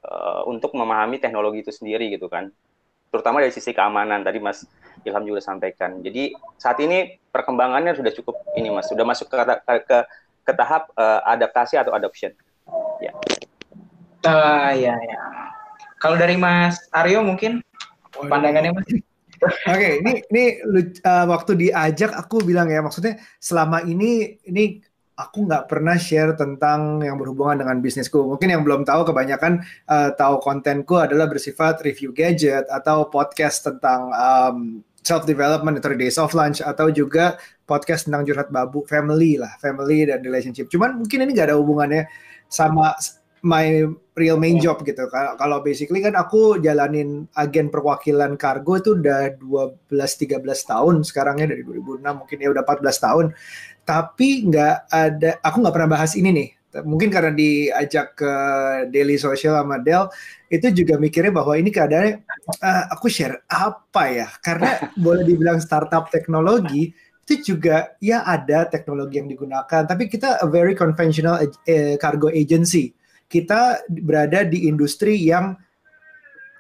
uh, 0.06 0.46
untuk 0.46 0.78
memahami 0.78 1.18
teknologi 1.18 1.66
itu 1.66 1.74
sendiri 1.74 2.14
gitu 2.14 2.30
kan. 2.30 2.54
Terutama 3.10 3.42
dari 3.42 3.54
sisi 3.54 3.74
keamanan 3.74 4.22
tadi 4.22 4.38
Mas 4.38 4.68
Ilham 5.02 5.26
juga 5.26 5.42
sampaikan. 5.42 6.00
Jadi 6.06 6.38
saat 6.62 6.78
ini 6.84 7.18
perkembangannya 7.34 7.98
sudah 7.98 8.12
cukup 8.14 8.38
ini 8.54 8.70
Mas. 8.70 8.86
Sudah 8.86 9.04
masuk 9.08 9.28
ke 9.28 9.36
ke, 9.42 9.74
ke, 9.88 9.98
ke 10.46 10.52
tahap 10.54 10.94
uh, 10.96 11.26
adaptasi 11.26 11.82
atau 11.82 11.96
adoption. 11.98 12.32
Ya. 13.02 13.12
Uh, 14.26 14.74
ya 14.74 14.98
ya 15.06 15.22
kalau 16.06 16.22
dari 16.22 16.38
Mas 16.38 16.78
Aryo 16.94 17.26
mungkin 17.26 17.66
pandangannya 18.14 18.78
Mas? 18.78 18.86
Oke, 18.96 19.02
okay, 19.68 19.94
ini 20.00 20.12
ini 20.32 20.44
uh, 21.04 21.26
waktu 21.28 21.60
diajak 21.60 22.14
aku 22.16 22.40
bilang 22.46 22.72
ya 22.72 22.80
maksudnya 22.80 23.20
selama 23.42 23.84
ini 23.84 24.40
ini 24.48 24.80
aku 25.16 25.48
nggak 25.48 25.72
pernah 25.72 25.96
share 25.96 26.36
tentang 26.36 27.00
yang 27.00 27.16
berhubungan 27.16 27.64
dengan 27.64 27.80
bisnisku. 27.80 28.20
Mungkin 28.36 28.52
yang 28.52 28.62
belum 28.68 28.84
tahu 28.84 29.08
kebanyakan 29.08 29.64
uh, 29.88 30.12
tahu 30.16 30.44
kontenku 30.44 31.00
adalah 31.00 31.32
bersifat 31.32 31.80
review 31.88 32.12
gadget 32.12 32.68
atau 32.68 33.08
podcast 33.08 33.64
tentang 33.64 34.12
um, 34.12 34.84
self 35.06 35.24
development 35.24 35.80
atau 35.80 35.96
days 35.96 36.20
of 36.20 36.36
lunch 36.36 36.60
atau 36.60 36.92
juga 36.92 37.40
podcast 37.64 38.12
tentang 38.12 38.28
curhat 38.28 38.52
babu 38.52 38.84
family 38.86 39.40
lah, 39.40 39.56
family 39.64 40.04
dan 40.04 40.20
relationship. 40.20 40.68
Cuman 40.68 41.00
mungkin 41.00 41.24
ini 41.24 41.32
nggak 41.32 41.54
ada 41.54 41.58
hubungannya 41.58 42.12
sama 42.52 42.92
my 43.46 43.86
real 44.18 44.42
main 44.42 44.58
job 44.58 44.82
gitu. 44.82 45.06
Kalau 45.14 45.62
basically 45.62 46.02
kan 46.02 46.18
aku 46.18 46.58
jalanin 46.58 47.30
agen 47.38 47.70
perwakilan 47.70 48.42
kargo 48.42 48.82
itu 48.82 48.98
udah 48.98 49.38
12 49.38 49.86
13 49.92 50.42
tahun 50.42 51.06
sekarangnya 51.06 51.54
dari 51.54 51.62
2006 51.62 52.02
mungkin 52.02 52.38
ya 52.42 52.50
udah 52.50 52.64
14 52.66 53.06
tahun. 53.06 53.26
Tapi 53.86 54.50
nggak 54.50 54.76
ada 54.90 55.38
aku 55.46 55.62
nggak 55.62 55.76
pernah 55.78 55.92
bahas 55.96 56.18
ini 56.18 56.30
nih 56.34 56.50
Mungkin 56.84 57.08
karena 57.08 57.32
diajak 57.32 58.20
ke 58.20 58.34
Daily 58.92 59.16
Social 59.16 59.56
sama 59.56 59.80
Del, 59.80 60.12
itu 60.52 60.84
juga 60.84 61.00
mikirnya 61.00 61.32
bahwa 61.32 61.56
ini 61.56 61.72
keadaannya 61.72 62.28
uh, 62.60 62.84
aku 62.92 63.08
share 63.08 63.48
apa 63.48 64.04
ya? 64.12 64.28
Karena 64.44 64.84
boleh 65.06 65.24
dibilang 65.24 65.64
startup 65.64 66.12
teknologi 66.12 66.92
itu 67.26 67.56
juga 67.56 67.96
ya 68.04 68.22
ada 68.22 68.70
teknologi 68.70 69.18
yang 69.18 69.26
digunakan, 69.26 69.88
tapi 69.88 70.06
kita 70.06 70.38
a 70.44 70.48
very 70.52 70.76
conventional 70.76 71.40
uh, 71.42 71.96
cargo 71.98 72.28
agency. 72.30 72.92
Kita 73.32 73.82
berada 73.90 74.46
di 74.46 74.70
industri 74.70 75.18
yang 75.18 75.58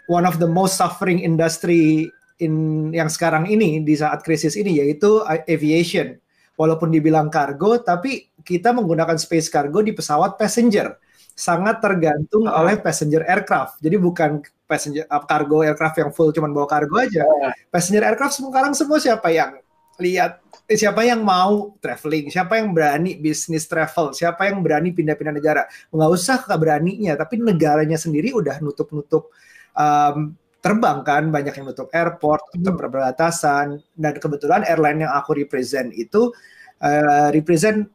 one 0.09 0.25
of 0.25 0.41
the 0.41 0.49
most 0.49 0.79
suffering 0.79 1.21
industry 1.21 2.09
in 2.41 2.89
yang 2.89 3.11
sekarang 3.11 3.45
ini 3.45 3.85
di 3.85 3.93
saat 3.93 4.25
krisis 4.25 4.57
ini 4.57 4.81
yaitu 4.81 5.21
aviation. 5.45 6.17
Walaupun 6.55 6.87
dibilang 6.87 7.27
kargo, 7.27 7.83
tapi 7.83 8.31
kita 8.39 8.71
menggunakan 8.71 9.19
space 9.19 9.51
cargo 9.51 9.83
di 9.83 9.91
pesawat 9.91 10.39
passenger. 10.39 10.95
Sangat 11.35 11.83
tergantung 11.83 12.47
uh. 12.47 12.63
oleh 12.63 12.79
passenger 12.79 13.27
aircraft. 13.27 13.83
Jadi 13.83 13.95
bukan 13.99 14.39
passenger 14.63 15.03
uh, 15.11 15.23
cargo 15.27 15.67
aircraft 15.67 15.99
yang 15.99 16.11
full 16.15 16.31
cuman 16.31 16.55
bawa 16.55 16.67
kargo 16.67 16.95
aja. 16.95 17.27
Uh. 17.27 17.51
Passenger 17.67 18.07
aircraft 18.07 18.39
sekarang 18.39 18.71
semua 18.71 19.03
siapa 19.03 19.27
yang 19.35 19.59
lihat 19.99 20.43
eh, 20.67 20.75
siapa 20.79 21.03
yang 21.07 21.23
mau 21.23 21.75
traveling, 21.79 22.27
siapa 22.27 22.59
yang 22.59 22.71
berani 22.75 23.15
bisnis 23.19 23.67
travel, 23.67 24.11
siapa 24.11 24.47
yang 24.49 24.59
berani 24.63 24.91
pindah-pindah 24.91 25.35
negara. 25.35 25.63
Nggak 25.91 26.11
usah 26.11 26.37
beraninya, 26.55 27.15
tapi 27.15 27.39
negaranya 27.39 27.95
sendiri 27.95 28.35
udah 28.35 28.59
nutup-nutup 28.59 29.31
um, 29.75 30.35
terbang 30.65 31.05
kan 31.05 31.29
banyak 31.29 31.53
yang 31.53 31.69
nutup 31.69 31.93
airport, 31.93 32.41
tutup 32.57 32.73
hmm. 32.73 32.81
perbatasan. 32.81 33.77
Dan 33.93 34.17
kebetulan 34.17 34.65
airline 34.65 35.05
yang 35.05 35.13
aku 35.13 35.37
represent 35.37 35.93
itu 35.93 36.33
uh, 36.81 37.29
represent 37.29 37.85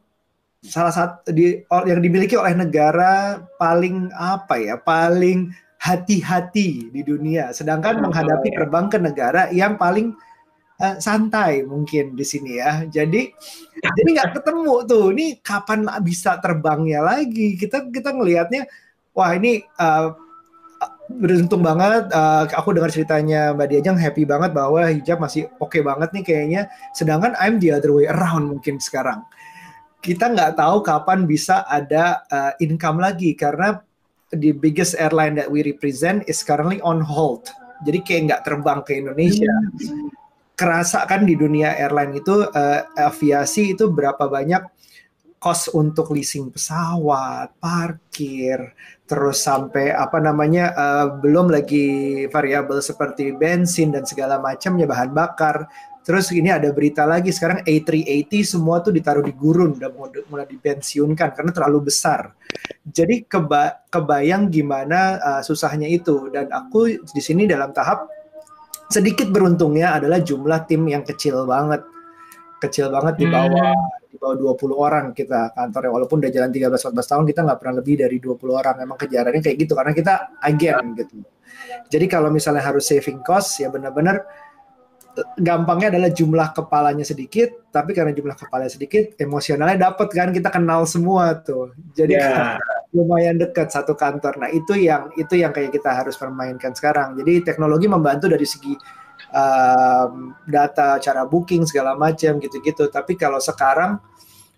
salah 0.63 0.93
satu 0.95 1.35
di 1.35 1.59
yang 1.67 1.99
dimiliki 1.99 2.39
oleh 2.39 2.55
negara 2.55 3.43
paling 3.59 4.07
apa 4.15 4.55
ya 4.55 4.79
paling 4.79 5.51
hati-hati 5.83 6.87
di 6.95 7.01
dunia. 7.03 7.51
Sedangkan 7.51 7.99
oh, 7.99 8.07
menghadapi 8.07 8.55
ya. 8.55 8.63
terbang 8.63 8.87
ke 8.87 8.97
negara 9.03 9.51
yang 9.51 9.75
paling 9.75 10.15
uh, 10.79 10.95
santai 10.95 11.67
mungkin 11.67 12.15
di 12.15 12.23
sini 12.23 12.55
ya. 12.55 12.87
Jadi 12.87 13.35
jadi 13.83 14.09
nggak 14.15 14.31
ketemu 14.39 14.75
tuh. 14.87 15.11
Ini 15.11 15.43
kapan 15.43 15.91
bisa 15.99 16.39
terbangnya 16.39 17.03
lagi? 17.03 17.59
Kita 17.59 17.91
kita 17.91 18.15
ngelihatnya 18.15 18.63
wah 19.11 19.35
ini 19.35 19.59
uh, 19.75 20.30
beruntung 21.19 21.59
banget 21.59 22.07
uh, 22.15 22.47
aku 22.47 22.71
dengar 22.71 22.87
ceritanya 22.93 23.51
Mbak 23.51 23.67
Diajang 23.67 23.97
happy 23.99 24.23
banget 24.23 24.55
bahwa 24.55 24.87
hijab 24.87 25.19
masih 25.19 25.51
oke 25.59 25.73
okay 25.73 25.81
banget 25.83 26.09
nih 26.15 26.23
kayaknya. 26.23 26.61
Sedangkan 26.95 27.35
I'm 27.35 27.59
the 27.59 27.75
other 27.75 27.91
way 27.91 28.07
around 28.07 28.47
mungkin 28.47 28.79
sekarang. 28.79 29.27
Kita 30.01 30.33
nggak 30.33 30.57
tahu 30.57 30.81
kapan 30.81 31.29
bisa 31.29 31.67
ada 31.67 32.25
uh, 32.31 32.51
income 32.63 33.03
lagi 33.03 33.37
karena 33.37 33.83
the 34.31 34.55
biggest 34.55 34.95
airline 34.95 35.35
that 35.35 35.51
we 35.51 35.61
represent 35.61 36.23
is 36.25 36.41
currently 36.41 36.79
on 36.81 37.03
hold. 37.03 37.51
Jadi 37.83 37.99
kayak 38.01 38.21
nggak 38.31 38.41
terbang 38.47 38.79
ke 38.81 38.97
Indonesia. 38.97 39.51
Kerasa 40.55 41.05
kan 41.09 41.25
di 41.25 41.33
dunia 41.33 41.73
airline 41.75 42.17
itu 42.17 42.45
uh, 42.45 42.79
aviasi 42.97 43.73
itu 43.73 43.89
berapa 43.89 44.29
banyak 44.29 44.61
cost 45.41 45.73
untuk 45.73 46.13
leasing 46.13 46.53
pesawat, 46.53 47.57
parkir, 47.57 48.61
terus 49.09 49.41
sampai 49.41 49.89
apa 49.89 50.21
namanya 50.21 50.69
uh, 50.77 51.07
belum 51.17 51.49
lagi 51.49 52.29
variabel 52.29 52.77
seperti 52.77 53.33
bensin 53.33 53.89
dan 53.89 54.05
segala 54.05 54.37
macamnya 54.37 54.85
bahan 54.85 55.09
bakar. 55.09 55.65
Terus 56.05 56.29
ini 56.33 56.53
ada 56.53 56.69
berita 56.69 57.05
lagi 57.09 57.33
sekarang 57.33 57.65
A380 57.65 58.33
semua 58.45 58.81
tuh 58.85 58.93
ditaruh 58.93 59.21
di 59.21 59.33
gurun 59.33 59.77
udah 59.77 59.89
mulai 60.29 60.45
dipensiunkan 60.45 61.33
karena 61.33 61.51
terlalu 61.53 61.89
besar. 61.89 62.37
Jadi 62.85 63.25
keba 63.25 63.81
kebayang 63.89 64.49
gimana 64.53 65.17
uh, 65.17 65.41
susahnya 65.41 65.89
itu 65.89 66.29
dan 66.29 66.53
aku 66.53 67.01
di 67.01 67.21
sini 67.21 67.49
dalam 67.49 67.73
tahap 67.73 68.05
sedikit 68.93 69.31
beruntungnya 69.33 69.97
adalah 69.97 70.21
jumlah 70.21 70.69
tim 70.69 70.85
yang 70.85 71.01
kecil 71.01 71.49
banget. 71.49 71.81
Kecil 72.61 72.93
banget 72.93 73.17
di 73.17 73.25
bawah 73.25 73.73
hmm 73.73 74.01
di 74.11 74.19
bawah 74.19 74.35
20 74.35 74.75
orang 74.75 75.05
kita 75.15 75.55
kantornya. 75.55 75.91
Walaupun 75.95 76.19
udah 76.19 76.31
jalan 76.31 76.51
13 76.51 76.67
14 76.67 77.11
tahun 77.15 77.23
kita 77.31 77.39
nggak 77.47 77.59
pernah 77.63 77.75
lebih 77.79 77.95
dari 78.03 78.17
20 78.19 78.43
orang. 78.51 78.75
Emang 78.83 78.97
kejarannya 78.99 79.39
kayak 79.39 79.57
gitu 79.63 79.73
karena 79.73 79.91
kita 79.95 80.13
agen 80.43 80.77
gitu. 80.99 81.15
Jadi 81.87 82.05
kalau 82.11 82.27
misalnya 82.27 82.63
harus 82.63 82.83
saving 82.83 83.23
cost 83.23 83.63
ya 83.63 83.71
benar-benar 83.71 84.27
gampangnya 85.35 85.91
adalah 85.91 86.07
jumlah 86.07 86.55
kepalanya 86.55 87.03
sedikit 87.03 87.67
tapi 87.67 87.91
karena 87.91 88.15
jumlah 88.15 88.31
kepalanya 88.31 88.71
sedikit 88.71 89.11
emosionalnya 89.19 89.91
dapat 89.91 90.07
kan 90.07 90.31
kita 90.35 90.51
kenal 90.51 90.83
semua 90.83 91.39
tuh. 91.39 91.71
Jadi 91.95 92.19
yeah. 92.19 92.59
lumayan 92.95 93.39
dekat 93.39 93.71
satu 93.71 93.95
kantor. 93.95 94.39
Nah 94.39 94.51
itu 94.51 94.75
yang 94.75 95.11
itu 95.15 95.39
yang 95.39 95.55
kayak 95.55 95.71
kita 95.71 95.91
harus 95.91 96.19
permainkan 96.19 96.75
sekarang. 96.75 97.15
Jadi 97.15 97.43
teknologi 97.47 97.87
membantu 97.87 98.27
dari 98.27 98.43
segi 98.43 98.75
um, 99.31 100.35
data 100.45 100.99
cara 100.99 101.23
booking 101.25 101.63
segala 101.65 101.95
macam 101.95 102.37
gitu-gitu. 102.37 102.87
Tapi 102.91 103.15
kalau 103.15 103.39
sekarang 103.39 103.97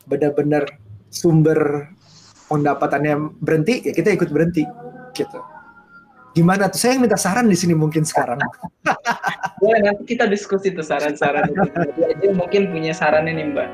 benar-benar 0.04 0.68
sumber 1.08 1.90
pendapatannya 2.50 3.40
berhenti, 3.40 3.82
ya 3.86 3.94
kita 3.96 4.14
ikut 4.14 4.30
berhenti 4.30 4.66
gitu. 5.14 5.40
Gimana 6.34 6.66
tuh? 6.66 6.82
Saya 6.82 6.98
yang 6.98 7.06
minta 7.06 7.18
saran 7.18 7.46
di 7.46 7.54
sini 7.54 7.78
mungkin 7.78 8.02
sekarang. 8.02 8.42
Boleh 9.62 9.82
nanti 9.86 10.18
kita 10.18 10.26
diskusi 10.26 10.74
tuh 10.74 10.82
saran-saran. 10.82 11.46
aja 11.46 12.28
mungkin 12.34 12.74
punya 12.74 12.90
sarannya 12.90 13.38
nih 13.38 13.46
Mbak. 13.54 13.70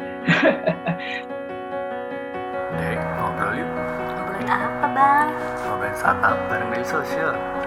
Dek, 2.75 2.99
ngobrol 3.15 3.51
yuk. 3.63 3.69
Ngobrolin 3.71 4.47
apa 4.51 4.87
bang? 4.91 5.27
Ngobrolin 5.63 5.95
startup 5.95 6.35
bareng 6.51 6.67
media 6.67 6.87
sosial. 6.91 7.58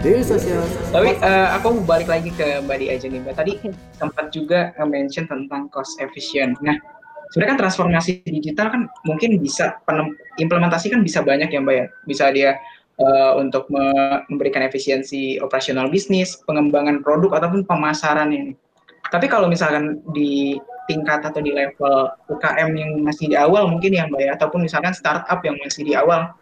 Dari 0.00 0.24
sosial. 0.24 0.64
Tapi 0.96 1.20
uh, 1.20 1.60
aku 1.60 1.76
mau 1.76 1.84
balik 1.84 2.08
lagi 2.08 2.32
ke 2.32 2.64
Mbak 2.64 2.76
Di 2.80 2.86
aja 2.88 3.04
nih 3.04 3.20
Mbak. 3.20 3.34
Tadi 3.36 3.52
sempat 4.00 4.32
juga 4.32 4.72
mention 4.88 5.28
tentang 5.28 5.68
cost 5.68 6.00
efficient. 6.00 6.56
Nah, 6.64 6.72
sebenarnya 7.28 7.52
kan 7.52 7.60
transformasi 7.68 8.24
digital 8.24 8.72
kan 8.72 8.88
mungkin 9.04 9.36
bisa 9.36 9.76
implementasi 10.40 10.88
kan 10.88 11.04
bisa 11.04 11.20
banyak 11.20 11.52
ya 11.52 11.60
Mbak 11.60 11.74
ya. 11.76 11.86
Bisa 12.08 12.24
dia 12.32 12.50
uh, 12.96 13.36
untuk 13.36 13.68
memberikan 13.68 14.64
efisiensi 14.64 15.36
operasional 15.36 15.92
bisnis, 15.92 16.40
pengembangan 16.48 17.04
produk 17.04 17.36
ataupun 17.36 17.68
pemasaran 17.68 18.32
ini. 18.32 18.56
Tapi 19.12 19.28
kalau 19.28 19.52
misalkan 19.52 20.00
di 20.16 20.56
tingkat 20.88 21.20
atau 21.28 21.44
di 21.44 21.52
level 21.52 22.08
UKM 22.32 22.72
yang 22.72 23.04
masih 23.04 23.28
di 23.28 23.36
awal 23.36 23.68
mungkin 23.68 23.92
ya 23.92 24.08
Mbak 24.08 24.20
ya, 24.24 24.30
ataupun 24.40 24.64
misalkan 24.64 24.96
startup 24.96 25.44
yang 25.44 25.60
masih 25.60 25.84
di 25.84 25.92
awal, 25.92 26.32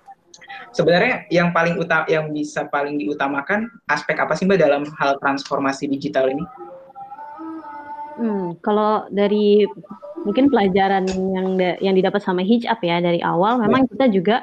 sebenarnya 0.73 1.29
yang 1.33 1.51
paling 1.51 1.79
utama 1.81 2.05
yang 2.07 2.31
bisa 2.33 2.69
paling 2.69 3.01
diutamakan 3.01 3.69
aspek 3.89 4.17
apa 4.21 4.37
sih 4.37 4.45
mbak 4.45 4.61
dalam 4.61 4.85
hal 4.99 5.17
transformasi 5.21 5.89
digital 5.89 6.29
ini? 6.29 6.45
Hmm, 8.19 8.59
kalau 8.59 9.07
dari 9.15 9.63
mungkin 10.27 10.51
pelajaran 10.51 11.07
yang 11.07 11.55
yang 11.79 11.95
didapat 11.95 12.19
sama 12.19 12.43
hijab 12.43 12.83
ya 12.83 12.99
dari 12.99 13.23
awal, 13.23 13.63
memang 13.63 13.87
ya. 13.87 13.89
kita 13.95 14.07
juga 14.11 14.37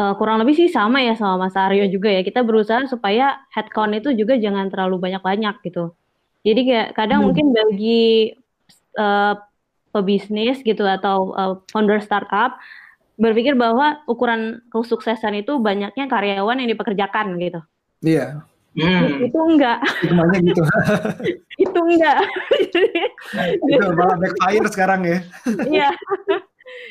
uh, 0.00 0.16
kurang 0.16 0.40
lebih 0.40 0.56
sih 0.56 0.68
sama 0.72 1.04
ya 1.04 1.12
sama 1.12 1.46
Mas 1.46 1.56
Aryo 1.56 1.84
juga 1.92 2.08
ya. 2.08 2.24
Kita 2.24 2.40
berusaha 2.40 2.88
supaya 2.88 3.44
headcount 3.52 3.92
itu 4.00 4.16
juga 4.16 4.40
jangan 4.40 4.72
terlalu 4.72 4.96
banyak-banyak 4.96 5.60
gitu. 5.68 5.92
Jadi 6.46 6.60
kayak 6.64 6.88
kadang 6.96 7.20
hmm. 7.20 7.26
mungkin 7.28 7.46
bagi 7.52 8.32
uh, 8.96 9.34
pebisnis 9.92 10.64
gitu 10.64 10.84
atau 10.84 11.36
uh, 11.36 11.54
founder 11.68 12.00
startup 12.00 12.56
berpikir 13.16 13.56
bahwa 13.56 14.04
ukuran 14.04 14.60
kesuksesan 14.68 15.40
itu 15.40 15.56
banyaknya 15.56 16.04
karyawan 16.06 16.60
yang 16.60 16.70
dipekerjakan 16.72 17.40
gitu. 17.40 17.60
Iya. 18.04 18.44
Hmm. 18.76 19.24
Itu 19.24 19.38
enggak. 19.40 19.80
Gimana 20.04 20.36
gitu? 20.36 20.60
itu 21.64 21.78
enggak. 21.80 22.20
itu 23.72 23.86
malah 23.96 24.16
backfire 24.20 24.68
sekarang 24.68 25.00
ya. 25.08 25.18
Iya. 25.64 25.90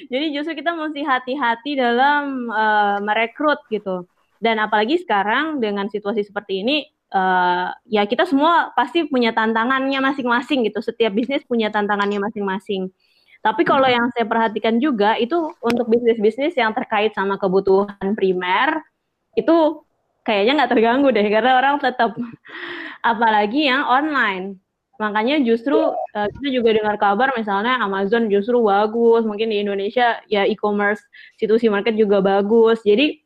Jadi 0.10 0.26
justru 0.34 0.54
kita 0.58 0.74
mesti 0.74 1.06
hati-hati 1.06 1.78
dalam 1.78 2.50
uh, 2.50 2.98
merekrut 3.06 3.62
gitu. 3.70 4.10
Dan 4.42 4.58
apalagi 4.58 4.98
sekarang 4.98 5.62
dengan 5.62 5.86
situasi 5.88 6.26
seperti 6.26 6.66
ini, 6.66 6.78
uh, 7.14 7.70
ya 7.86 8.10
kita 8.10 8.26
semua 8.26 8.74
pasti 8.74 9.06
punya 9.06 9.30
tantangannya 9.30 10.02
masing-masing 10.02 10.66
gitu. 10.66 10.82
Setiap 10.82 11.14
bisnis 11.14 11.46
punya 11.46 11.70
tantangannya 11.70 12.18
masing-masing. 12.18 12.90
Tapi 13.46 13.62
kalau 13.62 13.86
yang 13.86 14.10
saya 14.18 14.26
perhatikan 14.26 14.82
juga 14.82 15.14
itu 15.22 15.38
untuk 15.62 15.86
bisnis-bisnis 15.86 16.58
yang 16.58 16.74
terkait 16.74 17.14
sama 17.14 17.38
kebutuhan 17.38 18.18
primer 18.18 18.82
itu 19.38 19.86
kayaknya 20.26 20.66
nggak 20.66 20.72
terganggu 20.74 21.14
deh 21.14 21.30
karena 21.30 21.62
orang 21.62 21.78
tetap 21.78 22.18
apalagi 23.14 23.70
yang 23.70 23.86
online. 23.86 24.58
Makanya 24.98 25.44
justru 25.46 25.78
uh, 25.94 26.28
kita 26.40 26.48
juga 26.50 26.74
dengar 26.74 26.96
kabar 26.98 27.30
misalnya 27.38 27.78
Amazon 27.84 28.32
justru 28.32 28.64
bagus, 28.66 29.28
mungkin 29.28 29.54
di 29.54 29.62
Indonesia 29.62 30.24
ya 30.26 30.48
e-commerce 30.48 31.04
situsi 31.38 31.70
market 31.70 31.94
juga 31.94 32.26
bagus. 32.26 32.82
Jadi 32.82 33.22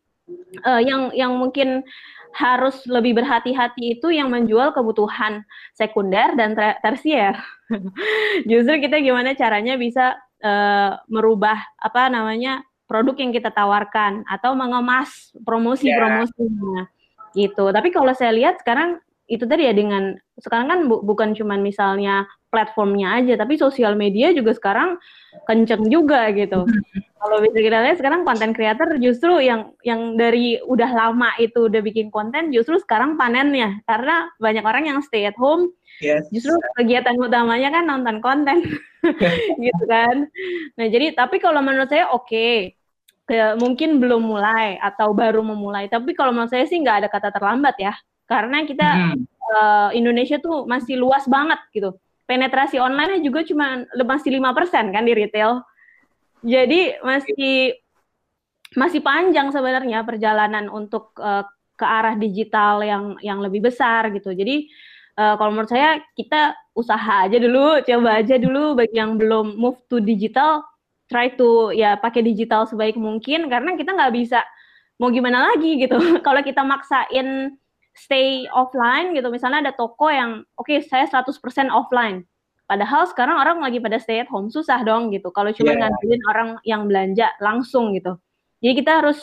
uh, 0.67 0.81
yang 0.83 1.13
yang 1.15 1.31
mungkin 1.37 1.85
harus 2.33 2.85
lebih 2.85 3.17
berhati-hati 3.17 3.99
itu 3.99 4.13
yang 4.13 4.29
menjual 4.29 4.71
kebutuhan 4.71 5.41
sekunder 5.73 6.37
dan 6.37 6.53
tersier. 6.55 7.35
Justru 8.49 8.75
kita 8.85 9.01
gimana 9.01 9.33
caranya 9.33 9.75
bisa 9.75 10.15
uh, 10.45 10.99
merubah 11.09 11.57
apa 11.81 12.07
namanya 12.07 12.61
produk 12.89 13.13
yang 13.17 13.31
kita 13.33 13.53
tawarkan 13.53 14.25
atau 14.25 14.57
mengemas 14.57 15.33
promosi-promosinya 15.45 16.85
yeah. 16.85 17.37
gitu. 17.37 17.69
Tapi 17.69 17.89
kalau 17.93 18.13
saya 18.17 18.33
lihat 18.33 18.61
sekarang 18.61 19.01
itu 19.29 19.45
tadi 19.45 19.69
ya 19.69 19.73
dengan 19.77 20.17
sekarang 20.41 20.67
kan 20.67 20.79
bu, 20.89 21.05
bukan 21.05 21.37
cuma 21.37 21.53
misalnya 21.61 22.25
platformnya 22.49 23.21
aja, 23.21 23.37
tapi 23.37 23.61
sosial 23.61 23.93
media 23.93 24.33
juga 24.33 24.57
sekarang 24.57 24.97
kenceng 25.45 25.85
juga 25.87 26.33
gitu. 26.33 26.65
Kalau 27.19 27.37
bisa 27.43 27.59
kita 27.59 27.77
lihat 27.83 27.97
sekarang 27.99 28.23
konten 28.25 28.55
creator 28.55 28.95
justru 28.97 29.43
yang 29.43 29.75
yang 29.85 30.17
dari 30.17 30.57
udah 30.65 30.87
lama 30.87 31.35
itu 31.37 31.67
udah 31.67 31.83
bikin 31.83 32.07
konten 32.09 32.49
justru 32.49 32.79
sekarang 32.79 33.19
panennya 33.19 33.83
karena 33.85 34.31
banyak 34.39 34.63
orang 34.63 34.89
yang 34.89 34.99
stay 35.05 35.29
at 35.29 35.37
home. 35.37 35.69
Yes. 35.99 36.25
Justru 36.31 36.55
kegiatan 36.79 37.19
utamanya 37.19 37.69
kan 37.75 37.85
nonton 37.85 38.23
konten 38.23 38.65
gitu 39.67 39.83
kan. 39.85 40.31
Nah, 40.79 40.87
jadi 40.87 41.11
tapi 41.13 41.37
kalau 41.37 41.61
menurut 41.61 41.91
saya 41.91 42.09
oke. 42.09 42.25
Okay. 42.25 42.53
Mungkin 43.61 44.01
belum 44.01 44.25
mulai 44.25 44.81
atau 44.81 45.13
baru 45.13 45.45
memulai, 45.45 45.85
tapi 45.85 46.17
kalau 46.17 46.33
menurut 46.33 46.49
saya 46.49 46.65
sih 46.65 46.81
nggak 46.81 47.05
ada 47.05 47.07
kata 47.13 47.29
terlambat 47.29 47.77
ya 47.77 47.93
karena 48.29 48.61
kita 48.61 48.85
hmm. 48.85 49.25
uh, 49.49 49.89
Indonesia 49.97 50.37
tuh 50.37 50.69
masih 50.69 51.01
luas 51.01 51.25
banget 51.25 51.57
gitu. 51.73 51.97
Penetrasi 52.29 52.77
online 52.77 53.25
juga 53.25 53.41
cuma 53.41 53.89
masih 54.05 54.37
lima 54.37 54.53
persen 54.53 54.93
kan 54.93 55.01
di 55.01 55.17
retail. 55.17 55.65
Jadi 56.45 57.01
masih 57.01 57.73
masih 58.77 59.01
panjang 59.01 59.49
sebenarnya 59.49 60.05
perjalanan 60.05 60.69
untuk 60.69 61.17
uh, 61.17 61.41
ke 61.73 61.85
arah 61.87 62.13
digital 62.13 62.85
yang 62.85 63.17
yang 63.25 63.41
lebih 63.41 63.65
besar 63.65 64.13
gitu. 64.13 64.29
Jadi 64.29 64.69
uh, 65.17 65.33
kalau 65.41 65.49
menurut 65.49 65.73
saya 65.73 65.97
kita 66.13 66.53
usaha 66.77 67.25
aja 67.25 67.41
dulu, 67.41 67.81
coba 67.81 68.21
aja 68.21 68.35
dulu 68.37 68.77
bagi 68.77 68.93
yang 68.93 69.17
belum 69.17 69.57
move 69.57 69.81
to 69.89 69.97
digital, 69.97 70.61
try 71.09 71.33
to 71.33 71.73
ya 71.73 71.97
pakai 71.97 72.21
digital 72.21 72.69
sebaik 72.69 72.93
mungkin 72.93 73.49
karena 73.49 73.73
kita 73.73 73.89
nggak 73.89 74.13
bisa 74.13 74.45
mau 75.01 75.09
gimana 75.09 75.49
lagi 75.49 75.81
gitu. 75.81 75.97
kalau 76.25 76.45
kita 76.45 76.61
maksain 76.61 77.57
stay 77.99 78.47
offline 78.55 79.11
gitu. 79.11 79.27
Misalnya 79.27 79.69
ada 79.69 79.73
toko 79.75 80.07
yang 80.07 80.47
oke 80.55 80.71
okay, 80.71 80.79
saya 80.79 81.05
100% 81.05 81.35
offline. 81.67 82.23
Padahal 82.69 83.09
sekarang 83.09 83.41
orang 83.41 83.59
lagi 83.65 83.81
pada 83.81 83.97
stay 83.97 84.21
at 84.21 84.29
home 84.29 84.47
susah 84.47 84.85
dong 84.85 85.09
gitu. 85.11 85.33
Kalau 85.33 85.49
cuma 85.51 85.73
yeah. 85.73 85.89
ngandelin 85.89 86.21
orang 86.29 86.49
yang 86.63 86.81
belanja 86.85 87.27
langsung 87.43 87.97
gitu. 87.97 88.15
Jadi 88.61 88.73
kita 88.79 89.03
harus 89.03 89.19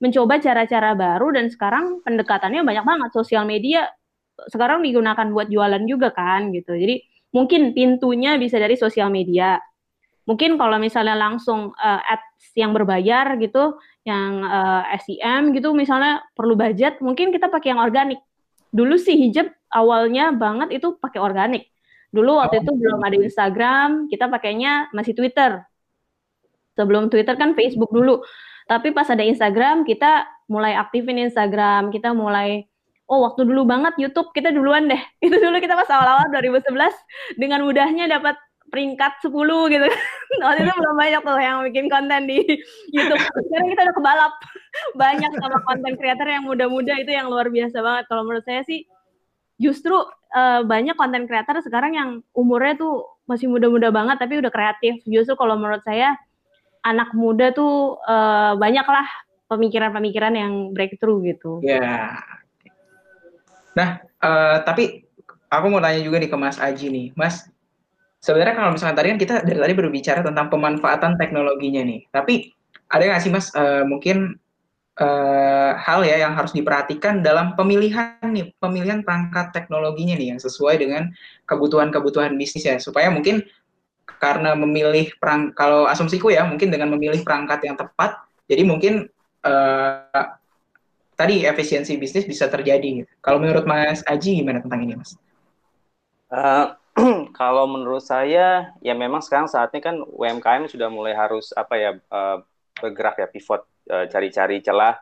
mencoba 0.00 0.40
cara-cara 0.40 0.96
baru 0.96 1.32
dan 1.32 1.48
sekarang 1.48 2.04
pendekatannya 2.04 2.60
banyak 2.60 2.84
banget. 2.84 3.10
Sosial 3.16 3.48
media 3.48 3.88
sekarang 4.48 4.80
digunakan 4.80 5.28
buat 5.32 5.48
jualan 5.48 5.84
juga 5.84 6.12
kan 6.12 6.52
gitu. 6.52 6.72
Jadi 6.76 7.04
mungkin 7.32 7.72
pintunya 7.76 8.36
bisa 8.36 8.56
dari 8.56 8.76
sosial 8.76 9.12
media. 9.12 9.60
Mungkin 10.28 10.60
kalau 10.60 10.76
misalnya 10.78 11.16
langsung 11.16 11.72
uh, 11.74 12.00
ads 12.04 12.54
yang 12.54 12.70
berbayar 12.76 13.34
gitu, 13.40 13.80
yang 14.04 14.40
uh, 14.44 14.82
eh, 14.88 15.00
SEM 15.04 15.52
gitu 15.52 15.76
misalnya 15.76 16.24
perlu 16.32 16.56
budget, 16.56 16.98
mungkin 17.04 17.30
kita 17.30 17.52
pakai 17.52 17.76
yang 17.76 17.82
organik. 17.82 18.20
Dulu 18.72 18.96
sih 18.96 19.18
hijab 19.18 19.50
awalnya 19.68 20.32
banget 20.32 20.80
itu 20.80 20.96
pakai 20.96 21.20
organik. 21.20 21.68
Dulu 22.10 22.42
waktu 22.42 22.58
oh. 22.58 22.62
itu 22.64 22.72
belum 22.74 23.00
ada 23.04 23.16
Instagram, 23.20 23.88
kita 24.10 24.26
pakainya 24.26 24.90
masih 24.96 25.14
Twitter. 25.14 25.62
Sebelum 26.74 27.12
Twitter 27.12 27.36
kan 27.36 27.52
Facebook 27.52 27.92
dulu. 27.92 28.24
Tapi 28.66 28.94
pas 28.94 29.06
ada 29.10 29.22
Instagram, 29.22 29.82
kita 29.82 30.26
mulai 30.46 30.78
aktifin 30.78 31.18
Instagram, 31.18 31.90
kita 31.90 32.14
mulai 32.14 32.70
oh 33.10 33.26
waktu 33.26 33.42
dulu 33.42 33.66
banget 33.66 33.98
YouTube 33.98 34.30
kita 34.30 34.54
duluan 34.54 34.86
deh. 34.86 35.02
Itu 35.26 35.36
dulu 35.38 35.58
kita 35.58 35.76
pas 35.76 35.90
awal-awal 35.90 36.30
2011 36.32 37.38
dengan 37.38 37.66
mudahnya 37.66 38.06
dapat 38.06 38.38
peringkat 38.70 39.20
10 39.26 39.34
gitu 39.74 39.86
Waktu 40.42 40.60
itu 40.62 40.72
belum 40.72 40.96
banyak 40.96 41.22
tuh 41.26 41.38
yang 41.42 41.56
bikin 41.66 41.86
konten 41.90 42.30
di 42.30 42.38
YouTube. 42.94 43.18
Sekarang 43.18 43.68
kita 43.74 43.82
udah 43.82 43.96
kebalap. 43.98 44.34
Banyak 45.02 45.32
sama 45.42 45.58
konten 45.66 45.92
kreator 45.98 46.28
yang 46.30 46.46
muda-muda 46.46 46.94
itu 46.94 47.10
yang 47.10 47.26
luar 47.26 47.50
biasa 47.50 47.82
banget. 47.82 48.04
Kalau 48.06 48.22
menurut 48.22 48.46
saya 48.46 48.62
sih 48.62 48.86
justru 49.58 49.98
uh, 50.32 50.62
banyak 50.62 50.94
konten 50.94 51.26
kreator 51.26 51.58
sekarang 51.60 51.92
yang 51.98 52.10
umurnya 52.32 52.78
tuh 52.78 53.20
masih 53.26 53.50
muda-muda 53.50 53.90
banget 53.90 54.22
tapi 54.22 54.38
udah 54.38 54.54
kreatif. 54.54 55.02
Justru 55.02 55.34
kalau 55.34 55.58
menurut 55.58 55.82
saya 55.82 56.14
anak 56.86 57.10
muda 57.12 57.50
tuh 57.50 57.98
uh, 58.06 58.54
banyak 58.54 58.86
lah 58.86 59.06
pemikiran-pemikiran 59.50 60.34
yang 60.38 60.52
breakthrough 60.70 61.26
gitu. 61.26 61.58
Ya. 61.66 61.82
Yeah. 61.82 62.10
Nah, 63.74 63.88
uh, 64.22 64.56
tapi 64.62 65.10
aku 65.50 65.66
mau 65.66 65.82
tanya 65.82 66.00
juga 66.02 66.22
nih 66.22 66.30
ke 66.30 66.38
Mas 66.38 66.58
Aji 66.62 66.86
nih. 66.88 67.06
Mas, 67.18 67.50
sebenarnya 68.20 68.54
kalau 68.54 68.70
misalkan 68.76 68.96
tadi 68.96 69.08
kan 69.10 69.18
kita 69.18 69.34
dari 69.42 69.58
tadi 69.58 69.74
berbicara 69.74 70.20
tentang 70.20 70.46
pemanfaatan 70.52 71.16
teknologinya 71.16 71.82
nih. 71.82 72.06
Tapi 72.12 72.52
ada 72.92 73.02
nggak 73.08 73.22
sih 73.24 73.32
mas 73.32 73.48
uh, 73.56 73.82
mungkin 73.88 74.36
uh, 75.00 75.72
hal 75.80 76.04
ya 76.04 76.20
yang 76.20 76.36
harus 76.36 76.52
diperhatikan 76.52 77.24
dalam 77.24 77.56
pemilihan 77.56 78.20
nih 78.22 78.52
pemilihan 78.60 79.00
perangkat 79.00 79.56
teknologinya 79.56 80.14
nih 80.18 80.36
yang 80.36 80.40
sesuai 80.42 80.78
dengan 80.78 81.08
kebutuhan-kebutuhan 81.48 82.36
bisnis 82.36 82.66
ya 82.66 82.76
supaya 82.82 83.08
mungkin 83.08 83.42
karena 84.20 84.52
memilih 84.52 85.16
perang 85.16 85.54
kalau 85.56 85.88
asumsiku 85.88 86.28
ya 86.28 86.44
mungkin 86.44 86.68
dengan 86.68 86.92
memilih 86.92 87.24
perangkat 87.24 87.64
yang 87.64 87.78
tepat 87.78 88.20
jadi 88.50 88.66
mungkin 88.66 89.06
uh, 89.46 90.26
tadi 91.20 91.44
efisiensi 91.44 92.00
bisnis 92.00 92.24
bisa 92.24 92.48
terjadi. 92.48 93.04
Kalau 93.20 93.36
menurut 93.36 93.68
Mas 93.68 94.00
Aji 94.08 94.40
gimana 94.40 94.64
tentang 94.64 94.80
ini 94.80 94.96
Mas? 94.96 95.20
Uh, 96.32 96.72
kalau 97.40 97.64
menurut 97.70 98.04
saya 98.04 98.74
ya 98.84 98.94
memang 98.94 99.24
sekarang 99.24 99.48
saatnya 99.48 99.80
kan 99.80 99.96
UMKM 100.04 100.68
sudah 100.68 100.88
mulai 100.92 101.16
harus 101.16 101.52
apa 101.56 101.74
ya 101.76 101.90
uh, 102.12 102.42
bergerak 102.76 103.20
ya 103.20 103.28
pivot 103.28 103.62
uh, 103.90 104.06
cari-cari 104.08 104.60
celah. 104.60 104.98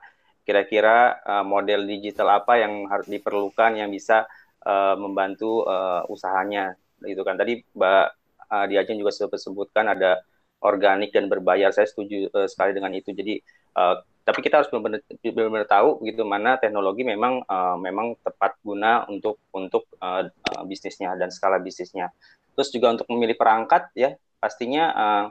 Kira-kira 0.46 1.20
uh, 1.28 1.44
model 1.44 1.84
digital 1.84 2.40
apa 2.40 2.56
yang 2.56 2.88
harus 2.88 3.04
diperlukan 3.04 3.76
yang 3.76 3.92
bisa 3.92 4.24
uh, 4.64 4.96
membantu 4.96 5.68
uh, 5.68 6.08
usahanya? 6.08 6.72
Gitu 7.04 7.20
kan 7.20 7.36
tadi 7.36 7.60
Mbak 7.76 8.06
uh, 8.48 8.64
Diajeng 8.66 8.98
juga 8.98 9.12
sudah 9.12 9.36
sebutkan 9.36 9.92
ada 9.92 10.24
organik 10.64 11.12
dan 11.12 11.28
berbayar. 11.28 11.70
Saya 11.70 11.84
setuju 11.84 12.32
uh, 12.32 12.48
sekali 12.48 12.72
dengan 12.72 12.96
itu. 12.96 13.12
Jadi 13.12 13.38
uh, 13.76 14.00
tapi 14.28 14.44
kita 14.44 14.60
harus 14.60 14.68
benar-benar 14.68 15.64
tahu 15.64 16.04
gitu 16.04 16.20
mana 16.28 16.60
teknologi 16.60 17.00
memang 17.00 17.40
uh, 17.48 17.80
memang 17.80 18.12
tepat 18.20 18.60
guna 18.60 19.08
untuk 19.08 19.40
untuk 19.56 19.88
uh, 20.04 20.28
bisnisnya 20.68 21.16
dan 21.16 21.32
skala 21.32 21.56
bisnisnya. 21.56 22.12
Terus 22.52 22.68
juga 22.68 22.92
untuk 22.92 23.08
memilih 23.08 23.40
perangkat 23.40 23.88
ya 23.96 24.20
pastinya 24.36 24.84
uh, 24.92 25.24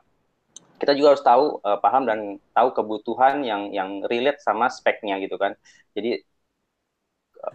kita 0.81 0.97
juga 0.97 1.13
harus 1.13 1.21
tahu 1.21 1.62
uh, 1.62 1.77
paham 1.77 2.10
dan 2.10 2.41
tahu 2.57 2.73
kebutuhan 2.73 3.45
yang 3.45 3.69
yang 3.69 4.01
relate 4.10 4.41
sama 4.41 4.65
speknya 4.65 5.21
gitu 5.21 5.38
kan. 5.38 5.53
Jadi 5.93 6.25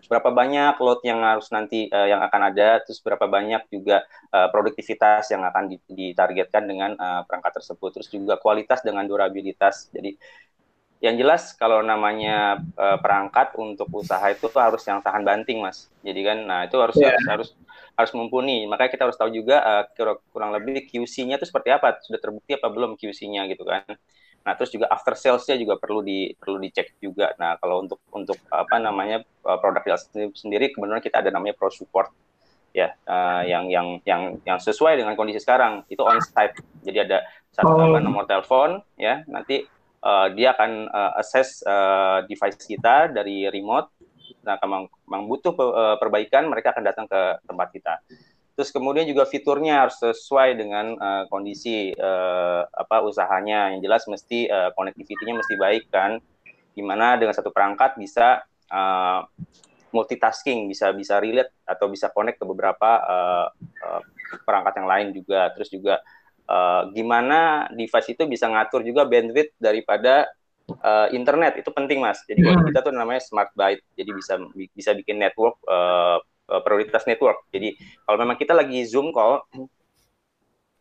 berapa 0.07 0.31
banyak 0.31 0.79
load 0.79 1.03
yang 1.03 1.27
harus 1.27 1.51
nanti 1.51 1.91
uh, 1.91 2.07
yang 2.07 2.23
akan 2.23 2.55
ada, 2.55 2.81
terus 2.87 3.03
berapa 3.03 3.27
banyak 3.27 3.67
juga 3.67 4.07
uh, 4.31 4.47
produktivitas 4.55 5.27
yang 5.35 5.43
akan 5.43 5.75
ditargetkan 5.91 6.65
dengan 6.71 6.95
uh, 6.97 7.27
perangkat 7.27 7.63
tersebut, 7.63 7.91
terus 7.99 8.09
juga 8.09 8.39
kualitas 8.39 8.81
dengan 8.87 9.05
durabilitas. 9.11 9.91
Jadi 9.91 10.15
yang 11.03 11.19
jelas 11.19 11.51
kalau 11.59 11.83
namanya 11.83 12.63
uh, 12.79 12.95
perangkat 13.03 13.59
untuk 13.59 13.91
usaha 13.91 14.23
itu 14.31 14.47
harus 14.55 14.87
yang 14.87 15.03
tahan 15.03 15.27
banting 15.27 15.59
mas. 15.59 15.91
Jadi 16.07 16.21
kan 16.23 16.39
nah 16.47 16.61
itu 16.63 16.79
harus 16.79 16.95
yeah. 16.95 17.11
harus 17.11 17.27
harus 17.27 17.49
harus 17.99 18.11
mumpuni. 18.15 18.71
Makanya 18.71 18.91
kita 18.95 19.03
harus 19.11 19.19
tahu 19.19 19.35
juga 19.35 19.67
uh, 19.67 19.85
kurang 20.31 20.55
lebih 20.55 20.87
QC-nya 20.87 21.43
itu 21.43 21.47
seperti 21.51 21.75
apa? 21.75 21.99
Sudah 22.07 22.23
terbukti 22.23 22.55
apa 22.55 22.71
belum 22.71 22.95
QC-nya 22.95 23.51
gitu 23.51 23.67
kan? 23.67 23.83
Nah 24.47 24.53
terus 24.55 24.71
juga 24.71 24.87
after 24.95 25.19
sales-nya 25.19 25.59
juga 25.59 25.75
perlu 25.75 26.07
di 26.07 26.39
perlu 26.39 26.63
dicek 26.63 26.95
juga. 27.03 27.35
Nah 27.35 27.59
kalau 27.59 27.83
untuk 27.83 27.99
untuk 28.15 28.39
apa 28.47 28.79
namanya 28.79 29.27
uh, 29.43 29.59
produk 29.59 29.99
sendiri 30.39 30.71
kebetulan 30.71 31.03
kita 31.03 31.19
ada 31.19 31.35
namanya 31.35 31.59
pro 31.59 31.75
support. 31.75 32.15
Ya 32.71 32.95
uh, 33.11 33.43
yang 33.43 33.67
yang 33.67 33.99
yang 34.07 34.39
yang 34.47 34.59
sesuai 34.63 35.03
dengan 35.03 35.19
kondisi 35.19 35.43
sekarang. 35.43 35.83
Itu 35.91 36.07
on 36.07 36.23
site 36.23 36.63
jadi 36.87 37.11
ada 37.11 37.19
satu 37.51 37.75
oh. 37.75 37.99
nomor 37.99 38.23
telepon 38.31 38.87
ya. 38.95 39.27
Nanti 39.27 39.82
uh, 40.03 40.29
dia 40.35 40.53
akan 40.53 40.91
uh, 40.91 41.13
assess 41.17 41.63
uh, 41.65 42.27
device 42.27 42.59
kita 42.59 43.09
dari 43.09 43.49
remote. 43.49 43.89
Nah, 44.43 44.59
kalau 44.59 44.91
memang 45.07 45.31
butuh 45.31 45.55
uh, 45.55 45.97
perbaikan, 46.03 46.51
mereka 46.51 46.75
akan 46.75 46.85
datang 46.85 47.07
ke 47.07 47.21
tempat 47.47 47.69
kita. 47.71 47.95
Terus 48.53 48.69
kemudian 48.69 49.09
juga 49.09 49.25
fiturnya 49.25 49.87
harus 49.87 49.97
sesuai 49.97 50.59
dengan 50.61 50.93
uh, 51.01 51.25
kondisi 51.33 51.95
uh, 51.97 52.69
apa 52.69 53.01
usahanya. 53.01 53.73
Yang 53.73 53.81
jelas 53.89 54.03
mesti 54.11 54.39
uh, 54.51 54.71
connectivity-nya 54.77 55.35
mesti 55.41 55.55
baik 55.57 55.89
kan. 55.89 56.21
Gimana 56.77 57.17
dengan 57.17 57.33
satu 57.33 57.49
perangkat 57.49 57.97
bisa 57.97 58.45
uh, 58.69 59.25
multitasking, 59.93 60.69
bisa 60.69 60.93
bisa 60.93 61.21
relate 61.21 61.53
atau 61.65 61.89
bisa 61.89 62.13
connect 62.13 62.41
ke 62.41 62.45
beberapa 62.49 62.91
uh, 63.01 63.47
uh, 63.57 64.01
perangkat 64.45 64.85
yang 64.85 64.89
lain 64.89 65.09
juga. 65.17 65.49
Terus 65.57 65.69
juga 65.73 65.95
gimana 66.93 67.71
device 67.73 68.13
itu 68.13 68.29
bisa 68.29 68.49
ngatur 68.51 68.85
juga 68.85 69.09
bandwidth 69.09 69.57
daripada 69.57 70.29
uh, 70.69 71.09
internet 71.11 71.61
itu 71.61 71.71
penting 71.73 71.99
mas. 71.99 72.21
Jadi 72.29 72.45
kalau 72.45 72.61
hmm. 72.61 72.69
kita 72.69 72.79
tuh 72.85 72.93
namanya 72.95 73.21
smart 73.25 73.51
byte, 73.57 73.83
jadi 73.97 74.11
bisa 74.13 74.35
bisa 74.73 74.91
bikin 74.93 75.17
network 75.19 75.57
uh, 75.67 76.21
prioritas 76.63 77.09
network. 77.09 77.49
Jadi 77.51 77.77
kalau 78.05 78.17
memang 78.21 78.37
kita 78.37 78.53
lagi 78.53 78.85
zoom 78.85 79.11
call, 79.11 79.45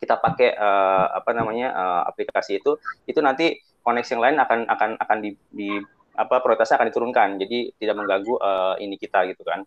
kita 0.02 0.18
pakai 0.20 0.58
uh, 0.58 1.16
apa 1.16 1.32
namanya 1.32 1.72
uh, 1.72 2.02
aplikasi 2.10 2.60
itu, 2.60 2.76
itu 3.08 3.20
nanti 3.24 3.62
koneksi 3.82 4.12
yang 4.18 4.24
lain 4.24 4.38
akan 4.42 4.60
akan 4.68 4.90
akan 5.00 5.18
di, 5.24 5.30
di 5.54 5.70
apa 6.18 6.44
prioritasnya 6.44 6.78
akan 6.82 6.90
diturunkan. 6.92 7.30
Jadi 7.40 7.80
tidak 7.80 7.96
mengganggu 7.96 8.36
uh, 8.36 8.76
ini 8.82 9.00
kita 9.00 9.24
gitu 9.32 9.46
kan. 9.48 9.64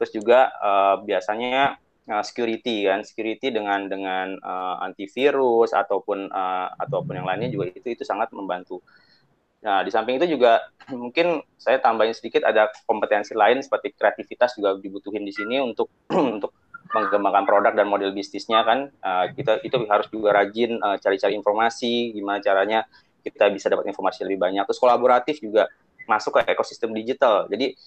Terus 0.00 0.10
juga 0.14 0.50
uh, 0.58 0.96
biasanya 1.04 1.76
uh, 2.08 2.24
security 2.24 2.88
kan, 2.88 3.06
security 3.06 3.52
dengan 3.54 3.86
dengan 3.86 4.38
uh, 4.40 4.82
antivirus 4.82 5.76
ataupun 5.76 6.30
uh, 6.32 6.68
ataupun 6.78 7.22
yang 7.22 7.26
lainnya 7.28 7.50
juga 7.52 7.70
itu 7.70 7.88
itu 7.92 8.02
sangat 8.02 8.32
membantu. 8.34 8.82
Nah, 9.62 9.86
di 9.86 9.94
samping 9.94 10.18
itu 10.18 10.26
juga 10.38 10.58
mungkin 10.90 11.42
saya 11.54 11.78
tambahin 11.78 12.14
sedikit 12.16 12.42
ada 12.42 12.70
kompetensi 12.88 13.36
lain 13.36 13.62
seperti 13.62 13.94
kreativitas 13.94 14.58
juga 14.58 14.74
dibutuhin 14.78 15.22
di 15.22 15.30
sini 15.30 15.62
untuk 15.62 15.90
untuk 16.40 16.50
mengembangkan 16.92 17.46
produk 17.48 17.72
dan 17.72 17.86
model 17.86 18.10
bisnisnya 18.10 18.66
kan. 18.66 18.90
Uh, 18.98 19.30
kita 19.32 19.62
itu 19.62 19.86
harus 19.86 20.10
juga 20.10 20.34
rajin 20.34 20.82
cari-cari 20.98 21.34
uh, 21.34 21.38
informasi 21.38 22.12
gimana 22.12 22.42
caranya 22.42 22.84
kita 23.22 23.46
bisa 23.54 23.70
dapat 23.70 23.86
informasi 23.86 24.26
lebih 24.26 24.42
banyak. 24.42 24.66
Terus 24.66 24.80
kolaboratif 24.82 25.38
juga 25.38 25.70
masuk 26.10 26.42
ke 26.42 26.50
ekosistem 26.50 26.90
digital. 26.90 27.46
Jadi 27.46 27.78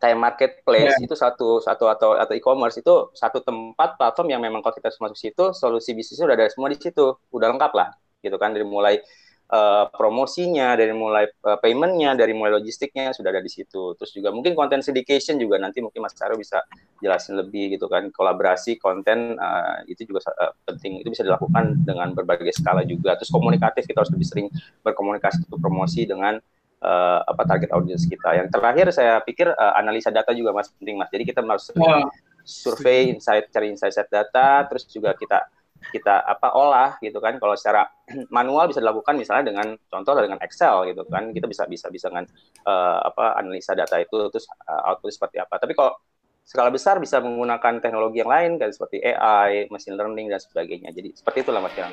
kayak 0.00 0.16
marketplace 0.16 0.96
yeah. 0.96 1.04
itu 1.04 1.12
satu 1.12 1.60
satu 1.60 1.84
atau 1.92 2.16
atau 2.16 2.32
e-commerce 2.32 2.80
itu 2.80 3.12
satu 3.12 3.44
tempat 3.44 4.00
platform 4.00 4.32
yang 4.32 4.40
memang 4.40 4.64
kalau 4.64 4.72
kita 4.72 4.88
masuk 4.96 5.18
situ 5.20 5.44
solusi 5.52 5.92
bisnisnya 5.92 6.24
udah 6.24 6.36
ada 6.40 6.48
semua 6.48 6.72
di 6.72 6.80
situ. 6.80 7.20
Udah 7.30 7.52
lengkap 7.52 7.72
lah 7.76 7.92
gitu 8.24 8.40
kan. 8.40 8.56
Dari 8.56 8.64
mulai 8.64 9.04
uh, 9.52 9.92
promosinya 9.92 10.72
dari 10.72 10.96
mulai 10.96 11.28
uh, 11.44 11.60
paymentnya 11.60 12.16
dari 12.16 12.32
mulai 12.32 12.56
logistiknya 12.56 13.12
sudah 13.12 13.28
ada 13.28 13.44
di 13.44 13.52
situ. 13.52 13.92
Terus 14.00 14.10
juga 14.16 14.32
mungkin 14.32 14.56
konten 14.56 14.80
syndication 14.80 15.36
juga 15.36 15.60
nanti 15.60 15.84
mungkin 15.84 16.00
Mas 16.00 16.16
Caro 16.16 16.40
bisa 16.40 16.64
jelasin 17.04 17.36
lebih 17.36 17.76
gitu 17.76 17.84
kan. 17.84 18.08
Kolaborasi 18.08 18.80
konten 18.80 19.36
uh, 19.36 19.84
itu 19.84 20.08
juga 20.08 20.24
uh, 20.32 20.56
penting. 20.64 21.04
Itu 21.04 21.12
bisa 21.12 21.28
dilakukan 21.28 21.84
dengan 21.84 22.16
berbagai 22.16 22.56
skala 22.56 22.88
juga. 22.88 23.20
Terus 23.20 23.28
komunikatif 23.28 23.84
kita 23.84 24.00
harus 24.00 24.12
lebih 24.16 24.24
sering 24.24 24.46
berkomunikasi 24.80 25.44
untuk 25.44 25.60
promosi 25.60 26.08
dengan 26.08 26.40
uh, 26.82 27.20
apa 27.24 27.42
target 27.46 27.70
audience 27.72 28.04
kita. 28.08 28.36
Yang 28.36 28.48
terakhir 28.52 28.86
saya 28.92 29.14
pikir 29.24 29.52
uh, 29.52 29.72
analisa 29.76 30.12
data 30.12 30.32
juga 30.32 30.52
mas 30.56 30.72
penting 30.74 30.96
mas. 31.00 31.08
Jadi 31.12 31.24
kita 31.28 31.40
harus 31.44 31.68
wow. 31.76 32.08
survei 32.42 33.12
insight 33.12 33.48
cari 33.52 33.72
insight 33.72 33.94
set 33.94 34.08
data, 34.08 34.64
terus 34.68 34.88
juga 34.88 35.14
kita 35.16 35.46
kita 35.80 36.28
apa 36.28 36.52
olah 36.52 37.00
gitu 37.00 37.16
kan 37.24 37.40
kalau 37.40 37.56
secara 37.56 37.88
manual 38.36 38.68
bisa 38.68 38.84
dilakukan 38.84 39.16
misalnya 39.16 39.48
dengan 39.48 39.66
contoh 39.88 40.12
dengan 40.20 40.36
Excel 40.44 40.92
gitu 40.92 41.08
kan 41.08 41.32
kita 41.32 41.48
bisa 41.48 41.64
bisa 41.64 41.88
bisa 41.88 42.12
dengan 42.12 42.28
uh, 42.68 43.00
apa 43.08 43.40
analisa 43.40 43.72
data 43.72 43.96
itu 43.96 44.28
terus 44.28 44.44
uh, 44.68 44.92
output 44.92 45.08
seperti 45.08 45.40
apa 45.40 45.56
tapi 45.56 45.72
kalau 45.72 45.96
skala 46.44 46.68
besar 46.68 47.00
bisa 47.00 47.16
menggunakan 47.24 47.80
teknologi 47.80 48.20
yang 48.20 48.28
lain 48.28 48.50
kayak 48.60 48.76
seperti 48.76 49.00
AI, 49.00 49.70
machine 49.72 49.96
learning 49.96 50.28
dan 50.28 50.40
sebagainya 50.42 50.92
jadi 50.92 51.16
seperti 51.16 51.48
itulah 51.48 51.64
mas 51.64 51.72
Kiran. 51.72 51.92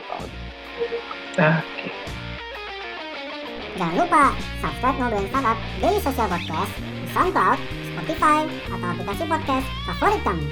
Nah, 1.37 1.61
Jangan 3.77 3.93
lupa 3.93 4.33
subscribe 4.57 4.97
Ngobrolin 4.97 5.29
Startup 5.29 5.57
Daily 5.77 5.99
Social 6.01 6.27
Podcast 6.33 6.73
di 6.81 7.07
SoundCloud, 7.13 7.59
Spotify, 7.93 8.39
atau 8.73 8.87
aplikasi 8.89 9.23
podcast 9.29 9.67
favorit 9.85 10.21
kamu. 10.25 10.45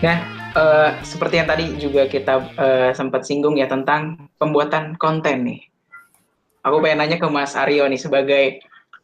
Nah, 0.00 0.18
uh, 0.56 0.90
seperti 1.04 1.44
yang 1.44 1.48
tadi 1.52 1.64
juga 1.76 2.08
kita 2.08 2.34
uh, 2.56 2.90
sempat 2.96 3.28
singgung 3.28 3.60
ya 3.60 3.68
tentang 3.68 4.16
pembuatan 4.40 4.96
konten 4.96 5.44
nih. 5.44 5.60
Aku 6.64 6.80
pengen 6.80 7.04
nanya 7.04 7.20
ke 7.20 7.28
Mas 7.28 7.52
Aryo 7.52 7.84
nih 7.84 8.00
sebagai 8.00 8.44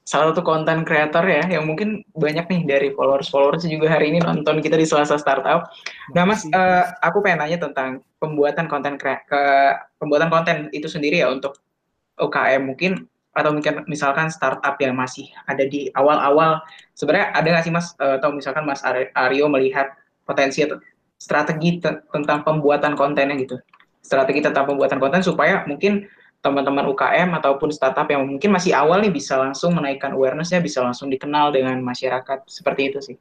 salah 0.07 0.31
satu 0.31 0.47
konten 0.47 0.87
kreator 0.87 1.27
ya 1.27 1.43
yang 1.51 1.67
mungkin 1.67 2.07
banyak 2.15 2.47
nih 2.47 2.61
dari 2.63 2.89
followers 2.95 3.27
followers 3.27 3.67
juga 3.67 3.91
hari 3.91 4.15
ini 4.15 4.23
nonton 4.23 4.63
kita 4.63 4.79
di 4.79 4.87
Selasa 4.87 5.19
Startup. 5.19 5.67
Nah 6.15 6.23
Mas, 6.23 6.47
uh, 6.55 6.95
aku 7.03 7.27
pengen 7.27 7.43
nanya 7.43 7.59
tentang 7.59 8.07
pembuatan 8.23 8.71
konten 8.71 8.95
ke 9.03 9.13
pembuatan 9.99 10.31
konten 10.31 10.71
itu 10.71 10.87
sendiri 10.87 11.27
ya 11.27 11.29
untuk 11.29 11.59
UKM 12.23 12.71
mungkin 12.71 13.11
atau 13.37 13.53
mungkin 13.53 13.85
misalkan 13.85 14.33
startup 14.33 14.81
yang 14.81 14.97
masih 14.97 15.29
ada 15.45 15.67
di 15.67 15.93
awal-awal. 15.93 16.63
Sebenarnya 16.97 17.35
ada 17.37 17.47
nggak 17.53 17.65
sih 17.67 17.75
Mas 17.75 17.93
uh, 17.99 18.17
atau 18.23 18.31
misalkan 18.33 18.65
Mas 18.65 18.81
Aryo 19.13 19.51
melihat 19.51 19.93
potensi 20.23 20.63
atau 20.63 20.81
strategi 21.19 21.83
tentang 21.83 22.47
pembuatan 22.47 22.95
kontennya 22.95 23.37
gitu? 23.37 23.59
Strategi 24.01 24.39
tentang 24.39 24.71
pembuatan 24.71 25.03
konten 25.03 25.21
supaya 25.21 25.67
mungkin 25.67 26.07
teman-teman 26.41 26.87
UKM 26.93 27.35
ataupun 27.43 27.75
startup 27.75 28.07
yang 28.07 28.23
mungkin 28.23 28.55
masih 28.55 28.77
awal 28.77 29.03
nih 29.03 29.11
bisa 29.11 29.35
langsung 29.37 29.75
menaikkan 29.75 30.15
awarenessnya, 30.15 30.63
bisa 30.63 30.85
langsung 30.85 31.11
dikenal 31.11 31.51
dengan 31.51 31.81
masyarakat 31.83 32.47
seperti 32.47 32.83
itu 32.93 32.99
sih. 33.03 33.17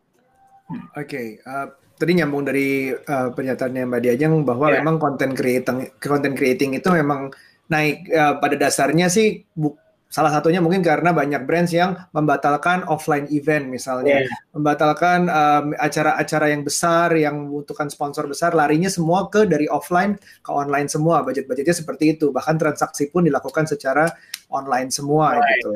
Hmm. 0.66 0.90
Oke, 0.94 1.06
okay, 1.06 1.28
uh, 1.46 1.70
tadi 1.98 2.12
nyambung 2.18 2.44
dari 2.46 2.92
uh, 2.92 3.30
pernyataannya 3.32 3.88
Mbak 3.88 4.02
Diajeng 4.02 4.34
bahwa 4.44 4.68
yeah. 4.70 4.82
memang 4.82 5.00
konten 5.00 5.32
creating 5.34 5.90
konten 6.02 6.34
creating 6.36 6.76
itu 6.76 6.90
memang 6.92 7.32
naik 7.72 8.06
uh, 8.14 8.38
pada 8.38 8.56
dasarnya 8.60 9.10
sih 9.10 9.42
bu, 9.58 9.74
Salah 10.06 10.32
satunya 10.32 10.64
mungkin 10.64 10.80
karena 10.80 11.12
banyak 11.12 11.44
brands 11.44 11.76
yang 11.76 11.98
membatalkan 12.16 12.88
offline 12.88 13.28
event 13.36 13.68
misalnya, 13.68 14.24
yeah. 14.24 14.32
membatalkan 14.56 15.28
acara-acara 15.76 16.46
um, 16.48 16.52
yang 16.56 16.62
besar 16.64 17.08
yang 17.20 17.36
membutuhkan 17.50 17.92
sponsor 17.92 18.24
besar, 18.24 18.56
larinya 18.56 18.88
semua 18.88 19.28
ke 19.28 19.44
dari 19.44 19.68
offline 19.68 20.16
ke 20.40 20.52
online 20.54 20.88
semua. 20.88 21.20
Budget-budgetnya 21.26 21.76
seperti 21.76 22.16
itu. 22.16 22.32
Bahkan 22.32 22.56
transaksi 22.56 23.12
pun 23.12 23.28
dilakukan 23.28 23.68
secara 23.68 24.08
online 24.54 24.88
semua 24.88 25.36
right. 25.36 25.44
gitu. 25.60 25.70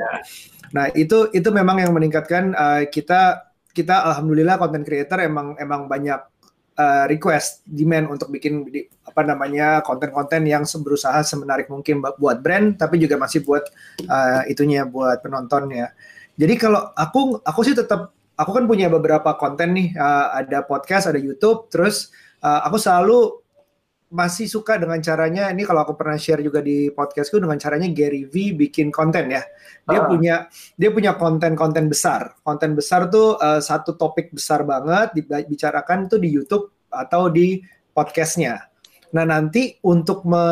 Nah 0.72 0.86
itu 0.94 1.18
itu 1.36 1.50
memang 1.52 1.84
yang 1.84 1.92
meningkatkan 1.92 2.56
uh, 2.56 2.84
kita 2.88 3.50
kita 3.74 4.08
alhamdulillah 4.08 4.58
content 4.58 4.86
creator 4.86 5.20
emang 5.22 5.56
emang 5.62 5.86
banyak 5.86 6.20
uh, 6.80 7.06
request 7.12 7.68
demand 7.68 8.08
untuk 8.08 8.32
bikin 8.32 8.64
di, 8.72 8.88
apa 9.04 9.28
namanya 9.28 9.84
konten-konten 9.84 10.48
yang 10.48 10.64
berusaha 10.64 11.20
semenarik 11.28 11.68
mungkin 11.68 12.00
buat 12.00 12.40
brand 12.40 12.80
tapi 12.80 12.96
juga 12.96 13.20
masih 13.20 13.44
buat 13.44 13.68
uh, 14.08 14.48
itunya 14.48 14.88
buat 14.88 15.20
penontonnya. 15.20 15.92
Jadi 16.40 16.56
kalau 16.56 16.96
aku 16.96 17.44
aku 17.44 17.60
sih 17.68 17.76
tetap 17.76 18.16
aku 18.40 18.52
kan 18.56 18.64
punya 18.64 18.88
beberapa 18.88 19.36
konten 19.36 19.76
nih 19.76 19.92
uh, 20.00 20.40
ada 20.40 20.64
podcast, 20.64 21.12
ada 21.12 21.20
YouTube, 21.20 21.68
terus 21.68 22.16
uh, 22.40 22.64
aku 22.64 22.80
selalu 22.80 23.44
masih 24.10 24.50
suka 24.50 24.82
dengan 24.82 24.98
caranya 25.06 25.54
ini 25.54 25.62
kalau 25.62 25.86
aku 25.86 25.94
pernah 25.94 26.18
share 26.18 26.42
juga 26.42 26.66
di 26.66 26.90
podcastku 26.90 27.38
dengan 27.38 27.62
caranya 27.62 27.86
Gary 27.94 28.26
V 28.26 28.58
bikin 28.58 28.90
konten 28.90 29.30
ya. 29.30 29.46
Dia 29.86 30.02
uh. 30.02 30.08
punya 30.10 30.36
dia 30.74 30.90
punya 30.90 31.14
konten-konten 31.14 31.86
besar. 31.86 32.34
Konten 32.42 32.74
besar 32.74 33.14
tuh 33.14 33.38
uh, 33.38 33.62
satu 33.62 33.94
topik 33.94 34.34
besar 34.34 34.66
banget 34.66 35.14
dibicarakan 35.14 36.10
tuh 36.10 36.18
di 36.18 36.30
YouTube 36.34 36.90
atau 36.90 37.30
di 37.30 37.62
podcastnya. 37.94 38.66
Nah 39.14 39.26
nanti 39.30 39.78
untuk 39.86 40.26
me 40.26 40.46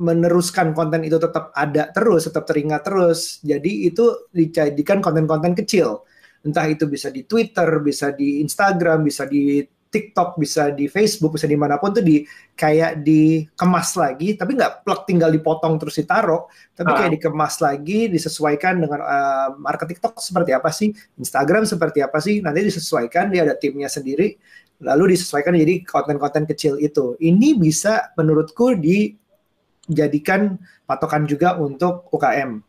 meneruskan 0.00 0.72
konten 0.72 1.04
itu 1.04 1.20
tetap 1.20 1.52
ada 1.52 1.90
terus 1.90 2.30
tetap 2.30 2.46
teringat 2.46 2.86
terus. 2.86 3.42
Jadi 3.42 3.90
itu 3.90 4.30
dijadikan 4.30 5.02
konten-konten 5.02 5.52
kecil. 5.58 6.06
Entah 6.46 6.64
itu 6.70 6.86
bisa 6.86 7.10
di 7.10 7.26
Twitter 7.26 7.68
bisa 7.82 8.14
di 8.14 8.40
Instagram 8.40 9.04
bisa 9.04 9.26
di 9.26 9.60
TikTok, 9.90 10.38
bisa 10.38 10.70
di 10.70 10.86
Facebook, 10.86 11.34
bisa 11.34 11.50
di 11.50 11.58
mana 11.58 11.74
pun 11.82 11.90
tuh 11.90 12.00
di 12.00 12.22
kayak 12.54 13.02
dikemas 13.02 13.98
lagi, 13.98 14.38
tapi 14.38 14.54
nggak 14.54 14.86
plug 14.86 15.02
tinggal 15.02 15.34
dipotong 15.34 15.82
terus 15.82 15.98
ditaruh, 15.98 16.46
tapi 16.78 16.94
kayak 16.94 17.10
ah. 17.10 17.14
dikemas 17.18 17.58
lagi, 17.58 18.06
disesuaikan 18.06 18.78
dengan 18.78 19.02
uh, 19.02 19.48
market 19.58 19.90
TikTok 19.90 20.22
seperti 20.22 20.54
apa 20.54 20.70
sih, 20.70 20.94
Instagram 21.18 21.66
seperti 21.66 22.06
apa 22.06 22.22
sih, 22.22 22.38
nanti 22.38 22.70
disesuaikan, 22.70 23.34
dia 23.34 23.42
ada 23.42 23.58
timnya 23.58 23.90
sendiri, 23.90 24.38
lalu 24.78 25.18
disesuaikan 25.18 25.58
jadi 25.58 25.82
konten-konten 25.82 26.46
kecil 26.46 26.78
itu. 26.78 27.18
Ini 27.18 27.58
bisa 27.58 28.14
menurutku 28.14 28.78
dijadikan 28.78 30.54
patokan 30.86 31.26
juga 31.26 31.58
untuk 31.58 32.06
UKM 32.14 32.62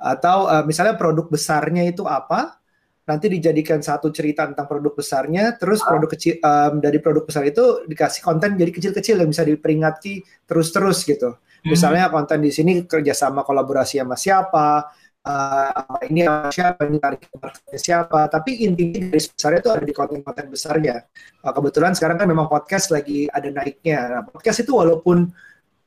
atau 0.00 0.48
uh, 0.48 0.64
misalnya 0.64 0.96
produk 0.96 1.28
besarnya 1.28 1.84
itu 1.84 2.08
apa 2.08 2.61
nanti 3.02 3.26
dijadikan 3.26 3.82
satu 3.82 4.14
cerita 4.14 4.46
tentang 4.46 4.70
produk 4.70 4.94
besarnya, 4.94 5.58
terus 5.58 5.82
produk 5.82 6.06
kecil 6.06 6.38
um, 6.38 6.78
dari 6.78 7.02
produk 7.02 7.26
besar 7.26 7.42
itu 7.42 7.82
dikasih 7.90 8.22
konten 8.22 8.54
jadi 8.54 8.70
kecil-kecil 8.70 9.18
yang 9.18 9.30
bisa 9.30 9.42
diperingati 9.42 10.22
terus-terus 10.46 11.02
gitu. 11.02 11.34
Hmm. 11.34 11.66
Misalnya 11.66 12.06
konten 12.14 12.38
di 12.42 12.54
sini 12.54 12.86
kerjasama 12.86 13.42
kolaborasi 13.42 13.98
sama 13.98 14.14
siapa, 14.14 14.86
uh, 15.26 15.98
ini 16.06 16.26
siapa, 16.54 16.86
ini 16.86 16.98
tarik 17.02 17.26
siapa, 17.74 18.30
tapi 18.30 18.66
intinya 18.66 19.02
dari 19.02 19.10
besarnya 19.10 19.58
itu 19.58 19.70
ada 19.74 19.84
di 19.86 19.94
konten-konten 19.94 20.46
besarnya. 20.46 21.02
Uh, 21.42 21.52
kebetulan 21.54 21.98
sekarang 21.98 22.22
kan 22.22 22.28
memang 22.30 22.46
podcast 22.46 22.94
lagi 22.94 23.26
ada 23.30 23.50
naiknya. 23.50 23.98
Nah, 24.14 24.22
podcast 24.26 24.62
itu 24.62 24.78
walaupun 24.78 25.26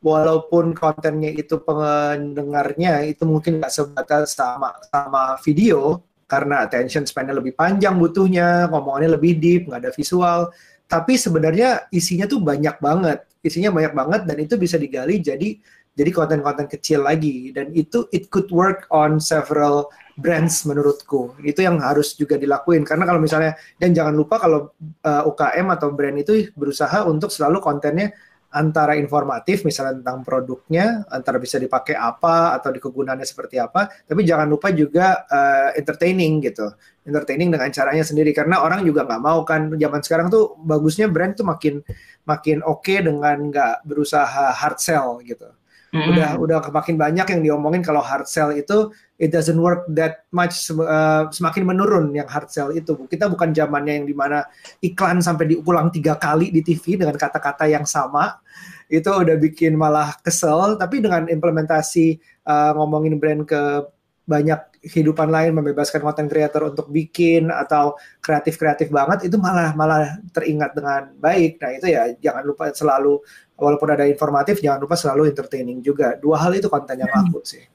walaupun 0.03 0.75
kontennya 0.77 1.31
itu 1.33 1.57
pendengarnya 1.63 3.07
itu 3.09 3.23
mungkin 3.25 3.63
nggak 3.63 3.73
sebatas 3.73 4.35
sama 4.35 4.75
sama 4.91 5.39
video, 5.41 6.03
karena 6.25 6.65
attention 6.65 7.05
span-nya 7.05 7.37
lebih 7.37 7.53
panjang 7.53 7.95
butuhnya, 8.01 8.69
ngomongannya 8.73 9.17
lebih 9.17 9.37
deep, 9.37 9.69
nggak 9.69 9.81
ada 9.85 9.91
visual. 9.93 10.49
Tapi 10.85 11.17
sebenarnya 11.17 11.89
isinya 11.89 12.29
tuh 12.29 12.41
banyak 12.41 12.77
banget, 12.81 13.25
isinya 13.41 13.73
banyak 13.73 13.93
banget 13.93 14.21
dan 14.29 14.37
itu 14.37 14.53
bisa 14.57 14.77
digali 14.77 15.21
jadi 15.21 15.57
jadi 15.95 16.11
konten-konten 16.11 16.67
kecil 16.67 17.07
lagi. 17.07 17.55
Dan 17.55 17.71
itu 17.71 18.05
it 18.11 18.27
could 18.27 18.51
work 18.51 18.85
on 18.91 19.17
several 19.17 19.89
brands 20.19 20.67
menurutku. 20.67 21.33
Itu 21.41 21.63
yang 21.63 21.79
harus 21.79 22.13
juga 22.19 22.35
dilakuin. 22.35 22.83
Karena 22.83 23.07
kalau 23.07 23.23
misalnya 23.23 23.55
dan 23.79 23.95
jangan 23.95 24.13
lupa 24.13 24.37
kalau 24.37 24.75
uh, 25.01 25.09
eh, 25.09 25.23
UKM 25.29 25.67
atau 25.71 25.87
brand 25.95 26.17
itu 26.19 26.51
berusaha 26.53 27.07
untuk 27.07 27.31
selalu 27.31 27.63
kontennya 27.63 28.11
antara 28.55 28.95
informatif 28.95 29.67
misalnya 29.67 29.99
tentang 29.99 30.23
produknya 30.23 31.03
antara 31.11 31.35
bisa 31.43 31.59
dipakai 31.59 31.99
apa 31.99 32.55
atau 32.55 32.71
kegunaannya 32.71 33.27
seperti 33.27 33.59
apa 33.59 33.91
tapi 34.07 34.23
jangan 34.23 34.47
lupa 34.47 34.71
juga 34.71 35.27
uh, 35.27 35.75
entertaining 35.75 36.39
gitu. 36.39 36.71
Entertaining 37.05 37.53
dengan 37.53 37.69
caranya 37.69 38.01
sendiri 38.01 38.33
karena 38.33 38.63
orang 38.63 38.81
juga 38.81 39.05
nggak 39.05 39.21
mau 39.21 39.43
kan. 39.45 39.75
Zaman 39.75 40.01
sekarang 40.01 40.27
tuh 40.31 40.57
bagusnya 40.63 41.11
brand 41.11 41.35
tuh 41.37 41.45
makin 41.45 41.83
makin 42.23 42.63
oke 42.65 42.81
okay 42.81 43.03
dengan 43.03 43.51
nggak 43.51 43.85
berusaha 43.85 44.55
hard 44.55 44.79
sell 44.81 45.19
gitu 45.21 45.51
hmm. 45.95 46.11
udah 46.11 46.29
udah 46.37 46.57
makin 46.75 46.99
banyak 46.99 47.27
yang 47.31 47.41
diomongin 47.41 47.79
kalau 47.79 48.03
hard 48.03 48.27
sell 48.27 48.51
itu 48.51 48.91
it 49.15 49.31
doesn't 49.31 49.57
work 49.57 49.87
that 49.95 50.27
much 50.35 50.67
uh, 50.75 51.31
semakin 51.31 51.63
menurun 51.63 52.11
yang 52.11 52.27
hard 52.27 52.51
sell 52.51 52.75
itu. 52.75 52.93
Kita 53.07 53.31
bukan 53.31 53.55
zamannya 53.55 54.03
yang 54.03 54.07
di 54.07 54.15
mana 54.15 54.43
iklan 54.83 55.23
sampai 55.23 55.55
diulang 55.55 55.89
tiga 55.89 56.19
kali 56.19 56.51
di 56.51 56.59
TV 56.59 56.99
dengan 56.99 57.15
kata-kata 57.15 57.65
yang 57.71 57.87
sama. 57.87 58.43
Itu 58.91 59.15
udah 59.15 59.39
bikin 59.39 59.79
malah 59.79 60.19
kesel. 60.19 60.75
Tapi 60.75 60.99
dengan 60.99 61.31
implementasi 61.31 62.19
uh, 62.45 62.75
ngomongin 62.75 63.15
brand 63.15 63.47
ke 63.47 63.87
banyak 64.25 64.74
kehidupan 64.85 65.33
lain 65.33 65.57
membebaskan 65.57 66.01
konten 66.01 66.29
creator 66.29 66.69
untuk 66.69 66.93
bikin 66.93 67.49
atau 67.49 67.97
kreatif-kreatif 68.21 68.93
banget 68.93 69.25
itu 69.27 69.37
malah 69.41 69.73
malah 69.73 70.21
teringat 70.29 70.77
dengan 70.77 71.09
baik. 71.17 71.57
Nah, 71.57 71.71
itu 71.73 71.87
ya 71.89 72.13
jangan 72.21 72.43
lupa 72.45 72.69
selalu 72.69 73.19
walaupun 73.57 73.89
ada 73.91 74.05
informatif 74.05 74.61
jangan 74.61 74.85
lupa 74.85 74.93
selalu 74.93 75.33
entertaining 75.33 75.81
juga. 75.81 76.15
Dua 76.21 76.37
hal 76.37 76.53
itu 76.53 76.69
konten 76.69 77.01
yang 77.01 77.09
laku 77.09 77.41
sih. 77.41 77.65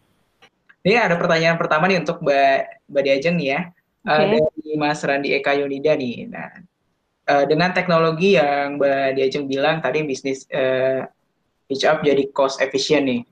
Ini 0.81 0.97
ada 0.97 1.21
pertanyaan 1.21 1.61
pertama 1.61 1.91
nih 1.91 2.01
untuk 2.01 2.25
Mbak 2.25 2.89
Mbak 2.89 3.03
Diajeng 3.05 3.37
nih 3.37 3.49
ya. 3.53 3.61
Okay. 4.01 4.41
Uh, 4.41 4.49
dari 4.49 4.73
Mas 4.81 5.01
Randi 5.05 5.29
Eka 5.37 5.53
Yunida 5.61 5.93
nih. 5.93 6.17
Nah, 6.31 6.51
uh, 7.29 7.45
dengan 7.45 7.71
teknologi 7.77 8.41
yang 8.41 8.81
Mbak 8.81 9.19
Diajeng 9.19 9.45
bilang 9.45 9.85
tadi 9.85 10.07
bisnis 10.09 10.49
uh, 10.49 11.05
pitch 11.69 11.85
up 11.85 12.01
jadi 12.01 12.25
cost 12.33 12.65
efficient 12.65 13.05
nih. 13.05 13.23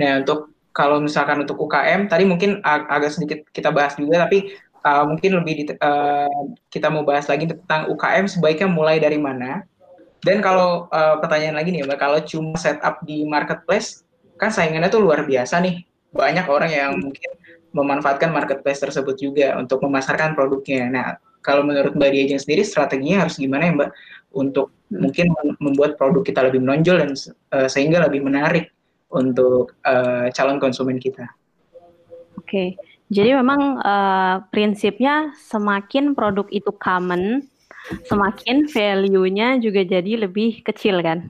Nah, 0.00 0.24
untuk 0.24 0.57
kalau 0.78 1.02
misalkan 1.02 1.42
untuk 1.42 1.58
UKM 1.58 2.06
tadi 2.06 2.22
mungkin 2.22 2.62
ag 2.62 2.86
agak 2.86 3.10
sedikit 3.18 3.42
kita 3.50 3.74
bahas 3.74 3.98
juga 3.98 4.22
tapi 4.22 4.54
uh, 4.86 5.02
mungkin 5.10 5.42
lebih 5.42 5.74
uh, 5.82 6.30
kita 6.70 6.86
mau 6.86 7.02
bahas 7.02 7.26
lagi 7.26 7.50
tentang 7.50 7.90
UKM 7.90 8.30
sebaiknya 8.30 8.70
mulai 8.70 9.02
dari 9.02 9.18
mana 9.18 9.66
dan 10.26 10.42
kalau 10.42 10.90
uh, 10.90 11.16
pertanyaan 11.22 11.56
lagi 11.62 11.70
nih 11.70 11.86
Mbak, 11.86 11.98
kalau 11.98 12.18
cuma 12.26 12.58
setup 12.58 12.98
di 13.06 13.22
marketplace, 13.22 14.02
kan 14.34 14.50
saingannya 14.50 14.90
tuh 14.90 15.02
luar 15.02 15.22
biasa 15.22 15.62
nih. 15.62 15.86
Banyak 16.10 16.46
orang 16.50 16.70
yang 16.72 16.92
mungkin 16.98 17.30
memanfaatkan 17.70 18.32
marketplace 18.32 18.82
tersebut 18.82 19.14
juga 19.20 19.54
untuk 19.60 19.84
memasarkan 19.84 20.34
produknya. 20.34 20.90
Nah, 20.90 21.06
kalau 21.44 21.62
menurut 21.62 21.94
Mbak 21.94 22.10
Diajeng 22.10 22.40
sendiri 22.42 22.66
strateginya 22.66 23.28
harus 23.28 23.38
gimana 23.38 23.70
ya 23.70 23.72
Mbak 23.78 23.90
untuk 24.34 24.74
mungkin 24.90 25.30
membuat 25.62 26.00
produk 26.00 26.24
kita 26.24 26.40
lebih 26.48 26.64
menonjol 26.64 26.96
dan 27.04 27.10
uh, 27.54 27.68
sehingga 27.70 28.02
lebih 28.08 28.24
menarik 28.24 28.72
untuk 29.08 29.76
uh, 29.84 30.28
calon 30.32 30.60
konsumen 30.60 31.00
kita. 31.00 31.28
Oke, 32.38 32.44
okay. 32.44 32.68
jadi 33.08 33.40
memang 33.40 33.80
uh, 33.82 34.44
prinsipnya 34.52 35.32
semakin 35.48 36.12
produk 36.12 36.46
itu 36.52 36.70
common, 36.76 37.44
semakin 38.06 38.68
value-nya 38.68 39.58
juga 39.58 39.84
jadi 39.84 40.28
lebih 40.28 40.62
kecil 40.64 41.00
kan. 41.00 41.28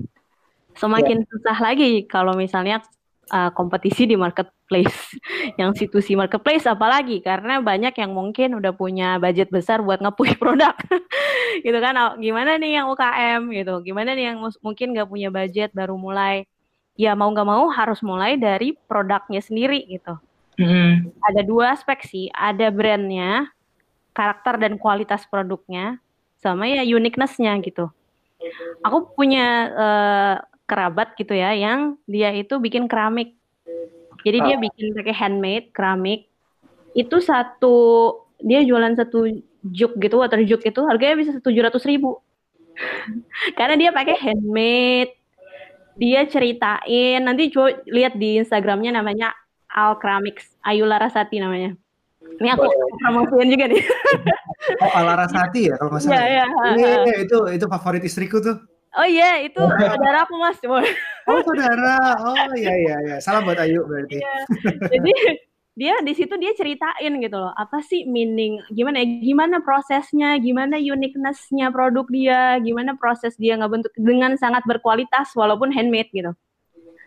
Semakin 0.78 1.22
yeah. 1.22 1.28
susah 1.32 1.58
lagi 1.58 2.06
kalau 2.06 2.38
misalnya 2.38 2.82
uh, 3.32 3.50
kompetisi 3.52 4.08
di 4.08 4.16
marketplace. 4.16 5.16
yang 5.60 5.72
situsi 5.74 6.14
marketplace 6.14 6.68
apalagi 6.68 7.24
karena 7.24 7.60
banyak 7.60 7.94
yang 7.96 8.12
mungkin 8.12 8.58
udah 8.58 8.72
punya 8.76 9.16
budget 9.18 9.48
besar 9.48 9.80
buat 9.84 10.00
ngepush 10.02 10.36
produk. 10.42 10.74
gitu 11.64 11.78
kan. 11.78 12.18
Gimana 12.20 12.56
nih 12.60 12.82
yang 12.82 12.86
UKM 12.92 13.40
gitu. 13.54 13.74
Gimana 13.84 14.12
nih 14.14 14.34
yang 14.34 14.38
mungkin 14.62 14.94
nggak 14.96 15.08
punya 15.08 15.28
budget 15.32 15.70
baru 15.72 15.94
mulai. 15.96 16.44
Ya 16.98 17.14
mau 17.14 17.30
nggak 17.30 17.46
mau 17.46 17.70
harus 17.70 18.02
mulai 18.02 18.34
dari 18.34 18.74
produknya 18.74 19.38
sendiri 19.38 19.86
gitu. 19.86 20.18
Mm. 20.58 21.14
Ada 21.22 21.46
dua 21.46 21.78
aspek 21.78 22.02
sih, 22.02 22.26
ada 22.34 22.74
brandnya, 22.74 23.46
karakter 24.10 24.58
dan 24.58 24.74
kualitas 24.74 25.22
produknya, 25.30 26.02
sama 26.42 26.66
ya 26.66 26.82
uniqueness-nya 26.82 27.54
gitu. 27.62 27.86
Aku 28.82 29.14
punya 29.14 29.46
uh, 29.74 30.34
kerabat 30.66 31.14
gitu 31.18 31.34
ya 31.34 31.54
yang 31.54 31.98
dia 32.06 32.34
itu 32.34 32.58
bikin 32.58 32.86
keramik. 32.86 33.34
Jadi 34.22 34.38
dia 34.42 34.56
ah. 34.58 34.60
bikin 34.60 34.86
pakai 34.94 35.14
handmade 35.14 35.66
keramik. 35.70 36.26
Itu 36.94 37.22
satu 37.22 37.76
dia 38.38 38.62
jualan 38.62 38.94
satu 38.94 39.26
juk 39.66 39.98
gitu 39.98 40.22
water 40.22 40.42
juk 40.46 40.62
itu 40.62 40.80
harganya 40.86 41.16
bisa 41.18 41.30
tujuh 41.42 41.62
ratus 41.62 41.86
ribu. 41.86 42.18
Karena 43.58 43.74
dia 43.74 43.90
pakai 43.90 44.14
handmade. 44.18 45.17
Dia 45.98 46.24
ceritain 46.30 47.20
nanti 47.26 47.50
coba 47.50 47.74
lihat 47.90 48.14
di 48.14 48.38
Instagramnya 48.38 48.94
namanya 48.94 49.34
Al 49.66 49.98
Keramiks 49.98 50.46
Ayu 50.62 50.86
Larasati 50.86 51.42
namanya. 51.42 51.74
Ini 52.38 52.48
aku 52.54 52.70
promosiin 53.02 53.50
juga 53.50 53.66
nih. 53.66 53.82
oh, 54.84 54.92
Alarasati 54.94 55.60
ya 55.70 55.74
kalau 55.74 55.90
nggak 55.90 56.02
salah. 56.06 56.14
Iya, 56.14 56.26
iya. 56.26 56.44
Iya, 56.78 56.90
iya, 57.02 57.16
itu 57.26 57.38
itu 57.50 57.64
favorit 57.66 58.02
istriku 58.06 58.38
tuh. 58.38 58.56
Oh 58.94 59.06
iya, 59.06 59.42
itu 59.42 59.58
oh. 59.58 59.68
saudara 59.68 60.22
aku 60.22 60.34
mas. 60.38 60.58
oh 60.62 61.40
saudara, 61.44 61.98
oh 62.24 62.54
iya 62.54 62.72
iya 62.78 62.96
iya. 63.04 63.16
Salam 63.18 63.42
buat 63.42 63.58
Ayu 63.58 63.82
berarti. 63.84 64.22
Iya. 64.22 64.36
Jadi 64.86 65.12
dia 65.78 65.94
di 66.02 66.10
situ 66.10 66.34
dia 66.42 66.50
ceritain 66.58 67.22
gitu 67.22 67.38
loh, 67.38 67.54
apa 67.54 67.78
sih 67.86 68.02
meaning, 68.02 68.58
gimana 68.74 68.98
ya, 68.98 69.06
gimana 69.22 69.62
prosesnya, 69.62 70.34
gimana 70.42 70.74
uniquenessnya 70.74 71.70
produk 71.70 72.02
dia, 72.10 72.58
gimana 72.58 72.98
proses 72.98 73.38
dia 73.38 73.54
nggak 73.54 73.70
bentuk 73.70 73.92
dengan 73.94 74.34
sangat 74.34 74.66
berkualitas 74.66 75.30
walaupun 75.38 75.70
handmade 75.70 76.10
gitu. 76.10 76.34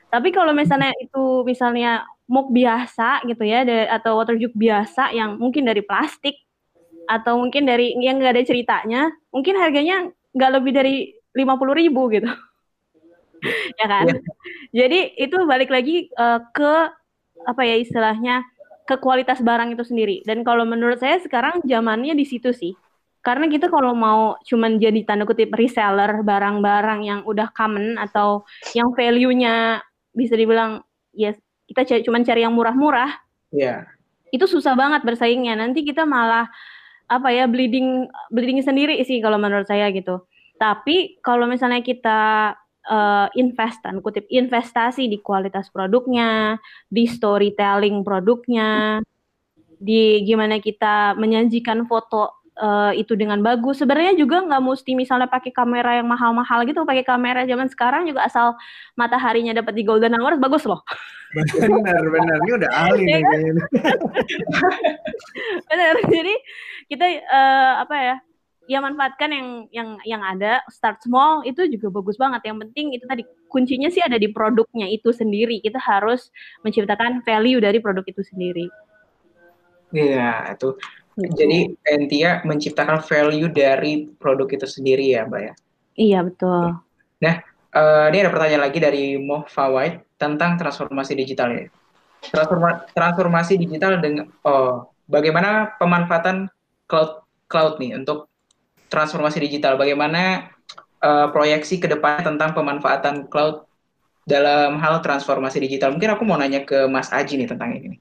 Tapi 0.08 0.32
kalau 0.32 0.56
misalnya 0.56 0.96
itu 1.04 1.44
misalnya 1.44 2.08
mug 2.32 2.48
biasa 2.56 3.28
gitu 3.28 3.44
ya, 3.44 3.68
atau 3.92 4.16
water 4.16 4.40
jug 4.40 4.56
biasa 4.56 5.12
yang 5.12 5.36
mungkin 5.36 5.68
dari 5.68 5.84
plastik 5.84 6.40
atau 7.12 7.44
mungkin 7.44 7.68
dari 7.68 7.92
yang 8.00 8.24
nggak 8.24 8.40
ada 8.40 8.44
ceritanya, 8.48 9.12
mungkin 9.36 9.60
harganya 9.60 10.08
nggak 10.32 10.52
lebih 10.56 10.72
dari 10.72 10.96
lima 11.36 11.60
puluh 11.60 11.76
ribu 11.76 12.08
gitu, 12.08 12.32
ya 13.84 13.88
kan? 13.88 14.08
Yeah. 14.08 14.24
Jadi 14.72 15.00
itu 15.20 15.36
balik 15.44 15.68
lagi 15.68 16.08
uh, 16.16 16.40
ke 16.56 16.74
apa 17.44 17.62
ya 17.68 17.76
istilahnya 17.76 18.48
ke 18.86 18.96
kualitas 18.98 19.40
barang 19.42 19.74
itu 19.74 19.84
sendiri. 19.86 20.26
Dan 20.26 20.42
kalau 20.42 20.66
menurut 20.66 20.98
saya 21.00 21.22
sekarang 21.22 21.62
zamannya 21.66 22.18
di 22.18 22.26
situ 22.26 22.52
sih. 22.52 22.74
Karena 23.22 23.46
kita 23.46 23.70
kalau 23.70 23.94
mau 23.94 24.34
cuman 24.42 24.82
jadi 24.82 25.06
tanda 25.06 25.30
kutip 25.30 25.54
reseller 25.54 26.26
barang-barang 26.26 27.00
yang 27.06 27.20
udah 27.22 27.54
common 27.54 28.02
atau 28.02 28.42
yang 28.74 28.90
value-nya 28.98 29.86
bisa 30.12 30.34
dibilang 30.34 30.82
ya 31.14 31.38
kita 31.70 32.02
cuma 32.02 32.26
cari 32.26 32.42
yang 32.42 32.58
murah-murah. 32.58 33.22
Iya. 33.54 33.86
Yeah. 33.86 34.34
Itu 34.34 34.50
susah 34.50 34.74
banget 34.74 35.06
bersaingnya. 35.06 35.54
Nanti 35.54 35.86
kita 35.86 36.02
malah 36.02 36.50
apa 37.12 37.28
ya 37.30 37.46
bleeding 37.46 38.08
bleeding 38.32 38.64
sendiri 38.64 38.98
sih 39.06 39.22
kalau 39.22 39.38
menurut 39.38 39.70
saya 39.70 39.92
gitu. 39.94 40.26
Tapi 40.58 41.22
kalau 41.22 41.46
misalnya 41.46 41.86
kita 41.86 42.54
uh, 42.90 43.28
invest 43.38 43.84
dan 43.86 44.02
kutip 44.02 44.26
investasi 44.32 45.06
di 45.06 45.22
kualitas 45.22 45.70
produknya, 45.70 46.58
di 46.90 47.06
storytelling 47.06 48.02
produknya, 48.02 49.02
di 49.82 50.22
gimana 50.26 50.58
kita 50.62 51.18
menyajikan 51.18 51.86
foto 51.90 52.42
uh, 52.58 52.94
itu 52.94 53.18
dengan 53.18 53.42
bagus. 53.42 53.82
Sebenarnya 53.82 54.18
juga 54.18 54.42
nggak 54.46 54.62
mesti 54.62 54.92
misalnya 54.94 55.30
pakai 55.30 55.54
kamera 55.54 56.02
yang 56.02 56.08
mahal-mahal 56.10 56.66
gitu, 56.66 56.86
pakai 56.86 57.06
kamera 57.06 57.46
zaman 57.46 57.68
sekarang 57.70 58.06
juga 58.10 58.26
asal 58.26 58.58
mataharinya 58.98 59.58
dapat 59.58 59.74
di 59.78 59.84
golden 59.86 60.18
hour 60.18 60.38
bagus 60.38 60.66
loh. 60.66 60.82
Benar, 61.32 62.04
benar. 62.12 62.38
Ini 62.44 62.52
udah 62.60 62.72
ahli 62.86 63.04
nih 63.08 63.24
kayaknya. 63.24 63.66
benar. 65.70 65.96
Jadi 66.12 66.34
kita 66.92 67.06
uh, 67.32 67.74
apa 67.88 67.96
ya? 67.98 68.18
Ya 68.70 68.78
manfaatkan 68.78 69.34
yang 69.34 69.48
yang 69.74 69.90
yang 70.06 70.22
ada, 70.22 70.62
start 70.70 71.02
small 71.02 71.42
itu 71.44 71.66
juga 71.68 71.90
bagus 71.90 72.16
banget. 72.16 72.46
Yang 72.46 72.58
penting 72.70 72.86
itu 72.94 73.06
tadi 73.10 73.24
kuncinya 73.50 73.90
sih 73.90 74.06
ada 74.06 74.22
di 74.22 74.30
produknya 74.30 74.86
itu 74.88 75.10
sendiri. 75.10 75.60
Kita 75.60 75.82
harus 75.82 76.30
menciptakan 76.62 77.26
value 77.26 77.60
dari 77.60 77.82
produk 77.82 78.06
itu 78.06 78.22
sendiri. 78.22 78.70
Iya, 79.92 80.56
itu 80.56 80.80
jadi 81.20 81.76
Entia 81.84 82.40
menciptakan 82.48 83.04
value 83.04 83.52
dari 83.52 84.08
produk 84.16 84.48
itu 84.48 84.64
sendiri 84.64 85.12
ya, 85.12 85.28
Mbak 85.28 85.42
ya? 85.44 85.54
Iya, 86.00 86.20
betul. 86.24 86.80
Nah, 87.20 87.36
uh, 87.76 88.06
ini 88.08 88.18
ada 88.24 88.32
pertanyaan 88.32 88.64
lagi 88.64 88.80
dari 88.80 89.20
Mo 89.20 89.44
Fawait 89.52 90.00
tentang 90.16 90.56
transformasi 90.56 91.14
digital 91.20 91.52
ya. 91.52 91.68
Transforma 92.22 92.88
transformasi 92.96 93.60
digital 93.60 94.00
dengan 94.00 94.32
oh, 94.46 94.88
bagaimana 95.10 95.76
pemanfaatan 95.76 96.48
cloud 96.88 97.26
cloud 97.52 97.82
nih 97.82 97.98
untuk 97.98 98.31
transformasi 98.92 99.40
digital? 99.40 99.80
Bagaimana 99.80 100.52
uh, 101.02 101.28
proyeksi 101.32 101.82
ke 101.82 101.88
depan 101.90 102.22
tentang 102.22 102.52
pemanfaatan 102.52 103.32
cloud 103.32 103.66
dalam 104.26 104.78
hal 104.78 105.02
transformasi 105.02 105.58
digital. 105.66 105.92
Mungkin 105.96 106.14
aku 106.14 106.24
mau 106.24 106.38
nanya 106.38 106.62
ke 106.62 106.86
Mas 106.86 107.10
Aji 107.10 107.42
nih 107.42 107.50
tentang 107.50 107.74
ini, 107.74 107.98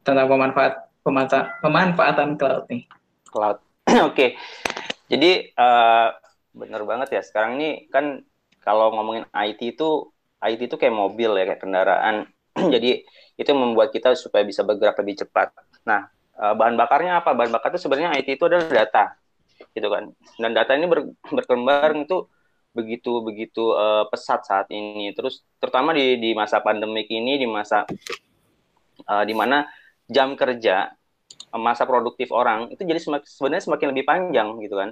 tentang 0.00 0.26
pemanfaat 0.26 0.88
pemanfa 1.04 1.60
pemanfaatan 1.60 2.40
cloud 2.40 2.64
nih. 2.72 2.88
Cloud, 3.28 3.58
oke. 4.08 4.16
Okay. 4.16 4.28
Jadi 5.10 5.52
uh, 5.54 6.08
bener 6.56 6.82
banget 6.88 7.20
ya. 7.20 7.22
Sekarang 7.22 7.60
ini 7.60 7.90
kan 7.92 8.24
kalau 8.64 8.94
ngomongin 8.96 9.28
IT 9.34 9.76
itu 9.76 10.08
IT 10.40 10.60
itu 10.72 10.76
kayak 10.80 10.96
mobil 10.96 11.36
ya 11.36 11.44
kayak 11.52 11.60
kendaraan. 11.60 12.16
Jadi 12.74 13.04
itu 13.36 13.52
membuat 13.56 13.92
kita 13.92 14.16
supaya 14.16 14.44
bisa 14.44 14.64
bergerak 14.64 14.96
lebih 15.00 15.24
cepat. 15.24 15.52
Nah, 15.84 16.08
uh, 16.40 16.56
bahan 16.56 16.76
bakarnya 16.76 17.20
apa? 17.20 17.36
Bahan 17.36 17.52
bakar 17.52 17.72
itu 17.72 17.84
sebenarnya 17.84 18.16
IT 18.16 18.36
itu 18.36 18.44
adalah 18.48 18.68
data, 18.68 19.16
gitu 19.74 19.88
kan. 19.90 20.12
Dan 20.40 20.50
data 20.56 20.72
ini 20.74 20.86
ber, 20.88 21.10
berkembang 21.28 22.04
itu 22.04 22.26
begitu 22.70 23.18
begitu 23.26 23.74
uh, 23.74 24.06
pesat 24.08 24.46
saat 24.46 24.70
ini. 24.70 25.10
Terus 25.14 25.42
terutama 25.58 25.90
di 25.90 26.16
di 26.18 26.30
masa 26.32 26.62
pandemik 26.62 27.10
ini, 27.10 27.36
di 27.36 27.46
masa 27.46 27.84
uh, 29.06 29.24
di 29.26 29.34
mana 29.34 29.66
jam 30.06 30.34
kerja 30.34 30.90
masa 31.50 31.82
produktif 31.82 32.30
orang 32.30 32.70
itu 32.70 32.86
jadi 32.86 33.00
semak, 33.02 33.26
sebenarnya 33.26 33.66
semakin 33.66 33.88
lebih 33.90 34.04
panjang 34.06 34.48
gitu 34.62 34.78
kan. 34.78 34.90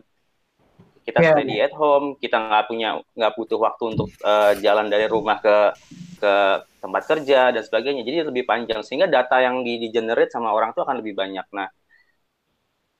Kita 1.06 1.24
yeah. 1.24 1.32
study 1.32 1.56
at 1.62 1.72
home, 1.72 2.20
kita 2.20 2.36
nggak 2.36 2.64
punya 2.68 3.00
nggak 3.16 3.32
butuh 3.38 3.58
waktu 3.62 3.96
untuk 3.96 4.10
uh, 4.26 4.52
jalan 4.60 4.90
dari 4.90 5.06
rumah 5.08 5.38
ke 5.40 5.72
ke 6.18 6.34
tempat 6.82 7.02
kerja 7.06 7.54
dan 7.54 7.62
sebagainya. 7.62 8.02
Jadi 8.02 8.28
lebih 8.28 8.44
panjang 8.44 8.82
sehingga 8.82 9.06
data 9.06 9.38
yang 9.38 9.62
di, 9.62 9.78
di 9.78 9.88
generate 9.88 10.34
sama 10.34 10.50
orang 10.50 10.74
itu 10.74 10.82
akan 10.82 10.98
lebih 11.00 11.14
banyak. 11.14 11.46
Nah, 11.54 11.70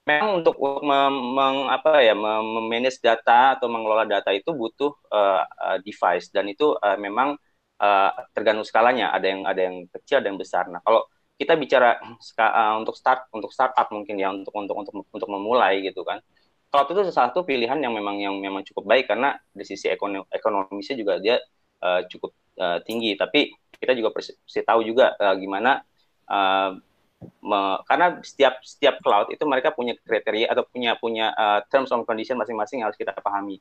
memang 0.08 0.40
untuk 0.40 0.56
mem, 0.80 1.68
apa 1.68 2.00
ya 2.00 2.16
memanage 2.16 2.96
data 3.04 3.60
atau 3.60 3.68
mengelola 3.68 4.08
data 4.08 4.32
itu 4.32 4.56
butuh 4.56 4.96
uh, 5.12 5.44
device. 5.84 6.32
Dan 6.32 6.48
itu 6.48 6.72
uh, 6.72 6.96
memang 6.96 7.36
uh, 7.76 8.10
tergantung 8.32 8.64
skalanya. 8.64 9.12
Ada 9.12 9.26
yang 9.28 9.40
ada 9.44 9.60
yang 9.60 9.76
kecil 9.92 10.24
ada 10.24 10.28
yang 10.32 10.40
besar. 10.40 10.64
Nah 10.72 10.80
kalau 10.80 11.04
kita 11.36 11.54
bicara 11.60 12.00
uh, 12.00 12.74
untuk 12.80 12.96
start 12.96 13.28
untuk 13.36 13.52
startup 13.52 13.92
mungkin 13.92 14.16
ya 14.16 14.32
untuk 14.32 14.50
untuk 14.56 14.76
untuk 14.80 14.94
untuk 15.12 15.28
memulai 15.28 15.84
gitu 15.84 16.02
kan. 16.02 16.24
Cloud 16.68 16.92
itu 16.92 17.12
satu 17.12 17.48
pilihan 17.48 17.80
yang 17.80 17.96
memang 17.96 18.20
yang 18.20 18.36
memang 18.36 18.60
cukup 18.64 18.84
baik 18.88 19.08
karena 19.08 19.36
dari 19.56 19.64
sisi 19.64 19.88
ekonomi 19.88 20.28
ekonomisnya 20.28 20.96
juga 21.00 21.16
dia 21.16 21.36
uh, 21.84 22.04
cukup 22.08 22.32
uh, 22.60 22.80
tinggi. 22.84 23.16
Tapi 23.16 23.52
kita 23.78 23.92
juga 23.94 24.12
pasti 24.12 24.60
tahu 24.64 24.80
juga 24.84 25.14
uh, 25.16 25.36
gimana 25.38 25.80
uh, 26.28 26.76
me, 27.22 27.60
karena 27.86 28.22
setiap 28.22 28.62
setiap 28.62 29.02
cloud 29.02 29.34
itu 29.34 29.42
mereka 29.42 29.74
punya 29.74 29.98
kriteria 29.98 30.54
atau 30.54 30.64
punya 30.66 30.94
punya 30.98 31.34
uh, 31.34 31.60
terms 31.66 31.90
and 31.90 32.06
condition 32.06 32.38
masing-masing 32.38 32.82
harus 32.86 32.94
kita 32.94 33.14
pahami. 33.18 33.58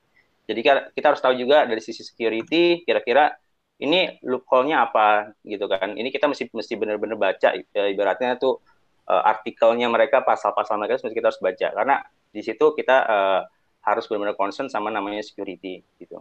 Jadi 0.47 0.63
kita 0.95 1.05
harus 1.11 1.19
tahu 1.19 1.35
juga 1.35 1.67
dari 1.67 1.83
sisi 1.83 2.05
security 2.07 2.87
kira-kira 2.87 3.35
ini 3.77 4.17
loophole-nya 4.23 4.89
apa 4.89 5.35
gitu 5.43 5.67
kan. 5.67 5.93
Ini 5.93 6.07
kita 6.09 6.29
mesti 6.29 6.49
mesti 6.49 6.73
benar-benar 6.79 7.17
baca 7.19 7.53
ibaratnya 7.75 8.39
tuh 8.39 8.61
uh, 9.09 9.23
artikelnya 9.25 9.91
mereka 9.91 10.23
pasal-pasal 10.23 10.79
mereka 10.79 11.01
mesti 11.01 11.17
kita 11.17 11.29
harus 11.33 11.41
baca 11.41 11.67
karena 11.73 11.95
di 12.31 12.41
situ 12.45 12.73
kita 12.77 12.97
uh, 13.05 13.41
harus 13.83 14.03
benar-benar 14.07 14.35
concern 14.35 14.67
sama 14.67 14.91
namanya 14.91 15.23
security 15.23 15.79
gitu. 15.99 16.19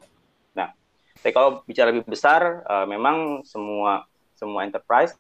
Nah, 0.55 0.71
tapi 1.19 1.33
kalau 1.35 1.67
bicara 1.67 1.91
lebih 1.91 2.07
besar 2.07 2.63
uh, 2.65 2.87
memang 2.87 3.43
semua 3.43 4.07
semua 4.37 4.63
enterprise 4.63 5.17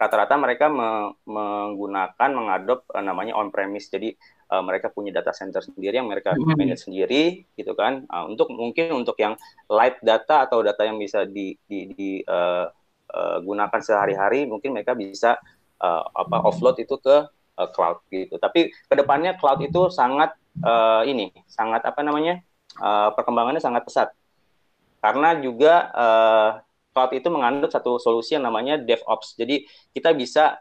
rata-rata 0.00 0.40
mereka 0.40 0.72
me 0.72 1.12
menggunakan 1.28 2.30
mengadop 2.32 2.88
uh, 2.88 3.04
namanya 3.04 3.36
on 3.36 3.52
premise 3.52 3.92
jadi 3.92 4.16
uh, 4.48 4.64
mereka 4.64 4.88
punya 4.88 5.12
data 5.12 5.36
center 5.36 5.60
sendiri 5.60 6.00
yang 6.00 6.08
mereka 6.08 6.32
mm 6.32 6.40
-hmm. 6.40 6.56
manage 6.56 6.88
sendiri 6.88 7.44
gitu 7.52 7.76
kan. 7.76 8.08
Uh, 8.08 8.32
untuk 8.32 8.48
mungkin 8.48 8.96
untuk 8.96 9.20
yang 9.20 9.36
light 9.68 10.00
data 10.00 10.48
atau 10.48 10.64
data 10.64 10.88
yang 10.88 10.96
bisa 10.96 11.28
di, 11.28 11.52
di, 11.68 11.92
di 11.92 12.10
uh, 12.24 12.64
uh, 13.12 13.38
gunakan 13.44 13.80
sehari-hari 13.84 14.48
mungkin 14.48 14.72
mereka 14.72 14.96
bisa 14.96 15.36
uh, 15.84 16.02
apa 16.16 16.48
offload 16.48 16.80
itu 16.80 16.96
ke 16.96 17.28
uh, 17.60 17.68
cloud 17.68 18.00
gitu. 18.08 18.40
Tapi 18.40 18.72
ke 18.72 18.94
depannya 18.96 19.36
cloud 19.36 19.60
itu 19.60 19.92
sangat 19.92 20.32
uh, 20.64 21.04
ini 21.04 21.28
sangat 21.44 21.84
apa 21.84 22.00
namanya 22.00 22.40
uh, 22.80 23.12
perkembangannya 23.12 23.60
sangat 23.60 23.84
pesat. 23.84 24.08
Karena 25.04 25.36
juga 25.36 25.92
uh, 25.92 26.50
cloud 26.90 27.10
itu 27.14 27.28
mengandung 27.30 27.70
satu 27.70 27.96
solusi 28.02 28.36
yang 28.36 28.46
namanya 28.46 28.78
DevOps. 28.78 29.38
Jadi 29.38 29.64
kita 29.94 30.10
bisa 30.14 30.58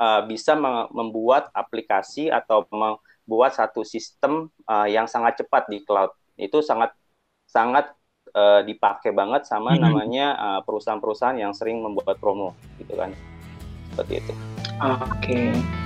uh, 0.00 0.24
bisa 0.24 0.56
membuat 0.90 1.52
aplikasi 1.52 2.32
atau 2.32 2.64
membuat 2.72 3.56
satu 3.56 3.84
sistem 3.84 4.48
uh, 4.68 4.88
yang 4.88 5.04
sangat 5.08 5.44
cepat 5.44 5.68
di 5.68 5.84
cloud. 5.84 6.12
Itu 6.36 6.60
sangat 6.64 6.92
sangat 7.46 7.92
uh, 8.34 8.64
dipakai 8.64 9.12
banget 9.12 9.46
sama 9.46 9.72
mm 9.72 9.76
-hmm. 9.76 9.84
namanya 9.84 10.26
perusahaan-perusahaan 10.66 11.38
yang 11.38 11.52
sering 11.54 11.80
membuat 11.84 12.18
promo 12.18 12.56
gitu 12.80 12.96
kan. 12.96 13.12
Seperti 13.94 14.24
itu. 14.24 14.32
Oke. 14.76 15.00
Okay. 15.22 15.85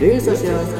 Daily 0.00 0.18
Social 0.18 0.64
Podcast. 0.64 0.79